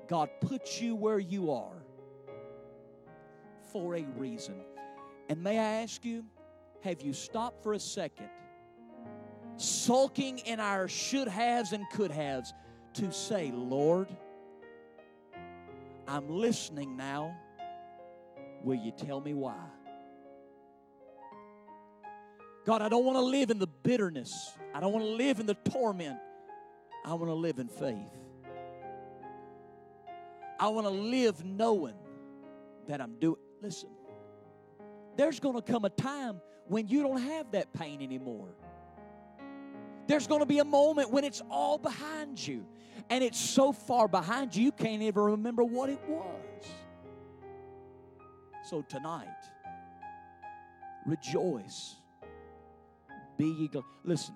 God 0.08 0.28
put 0.40 0.80
you 0.80 0.94
where 0.94 1.18
you 1.18 1.50
are 1.50 1.82
for 3.72 3.96
a 3.96 4.04
reason. 4.16 4.54
And 5.28 5.42
may 5.42 5.58
I 5.58 5.82
ask 5.82 6.04
you, 6.04 6.24
have 6.82 7.02
you 7.02 7.12
stopped 7.12 7.62
for 7.64 7.72
a 7.72 7.80
second, 7.80 8.28
sulking 9.56 10.38
in 10.38 10.60
our 10.60 10.86
should 10.86 11.26
haves 11.26 11.72
and 11.72 11.84
could 11.90 12.12
haves, 12.12 12.54
to 12.94 13.12
say, 13.12 13.50
Lord, 13.52 14.08
I'm 16.08 16.28
listening 16.28 16.96
now. 16.96 17.36
Will 18.62 18.76
you 18.76 18.92
tell 18.92 19.20
me 19.20 19.34
why? 19.34 19.56
God, 22.64 22.82
I 22.82 22.88
don't 22.88 23.04
want 23.04 23.16
to 23.16 23.22
live 23.22 23.50
in 23.50 23.58
the 23.58 23.66
bitterness. 23.66 24.52
I 24.74 24.80
don't 24.80 24.92
want 24.92 25.04
to 25.04 25.12
live 25.12 25.38
in 25.38 25.46
the 25.46 25.54
torment. 25.54 26.18
I 27.04 27.14
want 27.14 27.30
to 27.30 27.34
live 27.34 27.58
in 27.58 27.68
faith. 27.68 27.96
I 30.58 30.68
want 30.68 30.86
to 30.86 30.90
live 30.90 31.44
knowing 31.44 31.94
that 32.88 33.00
I'm 33.00 33.18
doing. 33.18 33.36
Listen, 33.62 33.90
there's 35.16 35.38
going 35.38 35.54
to 35.54 35.62
come 35.62 35.84
a 35.84 35.90
time 35.90 36.40
when 36.66 36.88
you 36.88 37.02
don't 37.02 37.20
have 37.20 37.52
that 37.52 37.72
pain 37.72 38.02
anymore. 38.02 38.48
There's 40.08 40.26
going 40.26 40.40
to 40.40 40.46
be 40.46 40.58
a 40.58 40.64
moment 40.64 41.10
when 41.10 41.24
it's 41.24 41.42
all 41.50 41.78
behind 41.78 42.44
you. 42.44 42.66
And 43.08 43.22
it's 43.22 43.38
so 43.38 43.72
far 43.72 44.08
behind 44.08 44.54
you, 44.56 44.64
you 44.64 44.72
can't 44.72 45.02
even 45.02 45.22
remember 45.22 45.64
what 45.64 45.88
it 45.88 46.00
was. 46.08 46.66
So 48.64 48.82
tonight, 48.82 49.28
rejoice. 51.06 51.94
Be 53.36 53.46
ye 53.46 53.68
glad. 53.68 53.84
Listen, 54.04 54.34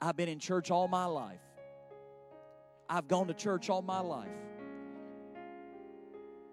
I've 0.00 0.16
been 0.16 0.28
in 0.28 0.40
church 0.40 0.70
all 0.70 0.88
my 0.88 1.04
life. 1.04 1.38
I've 2.88 3.06
gone 3.06 3.28
to 3.28 3.34
church 3.34 3.70
all 3.70 3.82
my 3.82 4.00
life. 4.00 4.28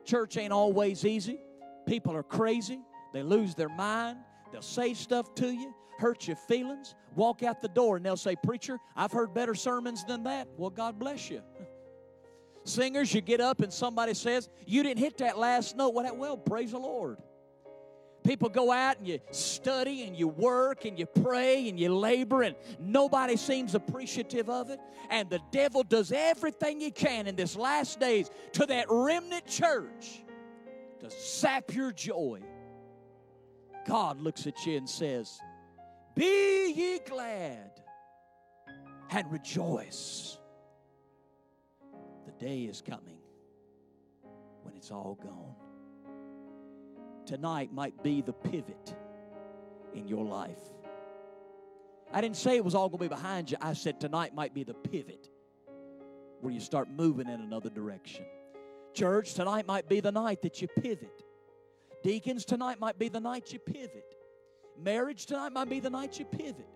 Church 0.06 0.38
ain't 0.38 0.54
always 0.54 1.04
easy. 1.04 1.40
People 1.88 2.16
are 2.16 2.24
crazy. 2.24 2.80
They 3.12 3.24
lose 3.24 3.56
their 3.56 3.70
mind. 3.70 4.20
They'll 4.52 4.62
say 4.62 4.94
stuff 4.94 5.34
to 5.36 5.48
you, 5.48 5.74
hurt 6.00 6.28
your 6.28 6.36
feelings, 6.36 6.96
walk 7.16 7.44
out 7.44 7.62
the 7.62 7.68
door, 7.68 7.98
and 7.98 8.06
they'll 8.06 8.18
say, 8.18 8.36
Preacher, 8.36 8.80
I've 8.96 9.12
heard 9.12 9.34
better 9.34 9.54
sermons 9.54 10.04
than 10.06 10.24
that. 10.24 10.48
Well, 10.58 10.70
God 10.70 10.98
bless 10.98 11.30
you. 11.30 11.42
Singers, 12.64 13.14
you 13.14 13.22
get 13.22 13.42
up 13.42 13.62
and 13.62 13.72
somebody 13.72 14.14
says, 14.14 14.50
You 14.66 14.84
didn't 14.84 15.00
hit 15.00 15.18
that 15.20 15.38
last 15.38 15.76
note. 15.76 15.94
Well, 15.94 16.06
that, 16.06 16.18
well, 16.18 16.38
praise 16.38 16.72
the 16.72 16.80
Lord. 16.80 17.18
People 18.24 18.50
go 18.50 18.72
out 18.72 18.98
and 18.98 19.08
you 19.08 19.20
study 19.32 20.04
and 20.04 20.16
you 20.16 20.28
work 20.28 20.86
and 20.86 21.00
you 21.00 21.06
pray 21.06 21.70
and 21.70 21.80
you 21.80 21.96
labor, 21.96 22.44
and 22.44 22.56
nobody 22.80 23.38
seems 23.38 23.76
appreciative 23.76 24.50
of 24.50 24.70
it. 24.70 24.80
And 25.10 25.30
the 25.30 25.40
devil 25.52 25.84
does 25.84 26.12
everything 26.12 26.82
he 26.82 26.92
can 26.92 27.28
in 27.28 27.36
this 27.36 27.56
last 27.56 28.00
days 28.00 28.30
to 28.54 28.66
that 28.66 28.88
remnant 28.90 29.48
church 29.48 30.24
to 31.00 31.10
sap 31.10 31.74
your 31.74 31.92
joy. 31.92 32.42
God 33.88 34.20
looks 34.20 34.46
at 34.46 34.66
you 34.66 34.78
and 34.78 34.88
says, 34.88 35.40
Be 36.16 36.74
ye 36.74 37.00
glad 37.08 37.72
and 39.12 39.32
rejoice. 39.32 40.38
The 42.26 42.32
day 42.34 42.64
is 42.64 42.82
coming 42.82 43.20
when 44.64 44.76
it's 44.76 44.92
all 44.92 45.18
gone. 45.22 45.56
Tonight 47.26 47.74
might 47.74 48.02
be 48.04 48.22
the 48.22 48.34
pivot 48.34 48.96
in 49.94 50.08
your 50.08 50.26
life. 50.26 50.60
I 52.12 52.22
didn't 52.22 52.38
say 52.38 52.56
it 52.56 52.66
was 52.66 52.74
all 52.76 52.90
going 52.90 53.00
to 53.00 53.04
be 53.06 53.16
behind 53.16 53.52
you. 53.52 53.58
I 53.62 53.74
said 53.74 54.00
tonight 54.00 54.34
might 54.34 54.54
be 54.54 54.64
the 54.64 54.74
pivot 54.74 55.30
where 56.42 56.54
you 56.54 56.60
start 56.60 56.90
moving 56.90 57.28
in 57.28 57.42
another 57.42 57.70
direction. 57.70 58.26
Church, 58.94 59.34
tonight 59.34 59.68
might 59.68 59.88
be 59.88 60.00
the 60.00 60.12
night 60.12 60.42
that 60.42 60.62
you 60.62 60.68
pivot. 60.68 61.24
Deacons, 62.04 62.46
tonight 62.46 62.80
might 62.80 62.98
be 62.98 63.10
the 63.10 63.20
night 63.20 63.54
you 63.54 63.60
pivot. 63.60 64.16
Marriage, 64.82 65.26
tonight 65.26 65.52
might 65.52 65.70
be 65.70 65.80
the 65.80 65.90
night 65.90 66.18
you 66.18 66.26
pivot. 66.26 66.68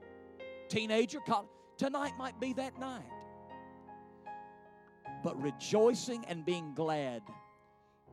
Teenager, 0.68 1.20
college, 1.26 1.50
tonight 1.78 2.14
might 2.18 2.40
be 2.40 2.54
that 2.54 2.78
night. 2.80 3.06
But 5.24 5.42
rejoicing 5.42 6.26
and 6.26 6.46
being 6.46 6.74
glad 6.74 7.22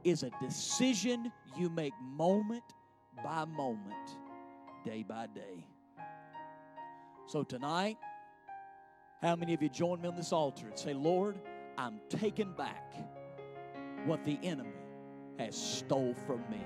is 0.04 0.22
a 0.22 0.30
decision 0.40 1.32
you 1.58 1.68
make 1.68 1.92
moment 2.02 2.62
by 3.24 3.44
moment, 3.44 4.16
day 4.84 5.02
by 5.02 5.26
day. 5.26 5.66
So 7.26 7.42
tonight, 7.42 7.98
how 9.22 9.36
many 9.36 9.54
of 9.54 9.62
you 9.62 9.68
join 9.68 10.00
me 10.00 10.08
on 10.08 10.16
this 10.16 10.32
altar 10.32 10.68
and 10.68 10.78
say, 10.78 10.94
Lord, 10.94 11.36
I'm 11.76 12.00
taking 12.08 12.52
back 12.52 12.94
what 14.06 14.24
the 14.24 14.38
enemy 14.42 14.70
has 15.38 15.56
stole 15.56 16.14
from 16.26 16.42
me. 16.50 16.60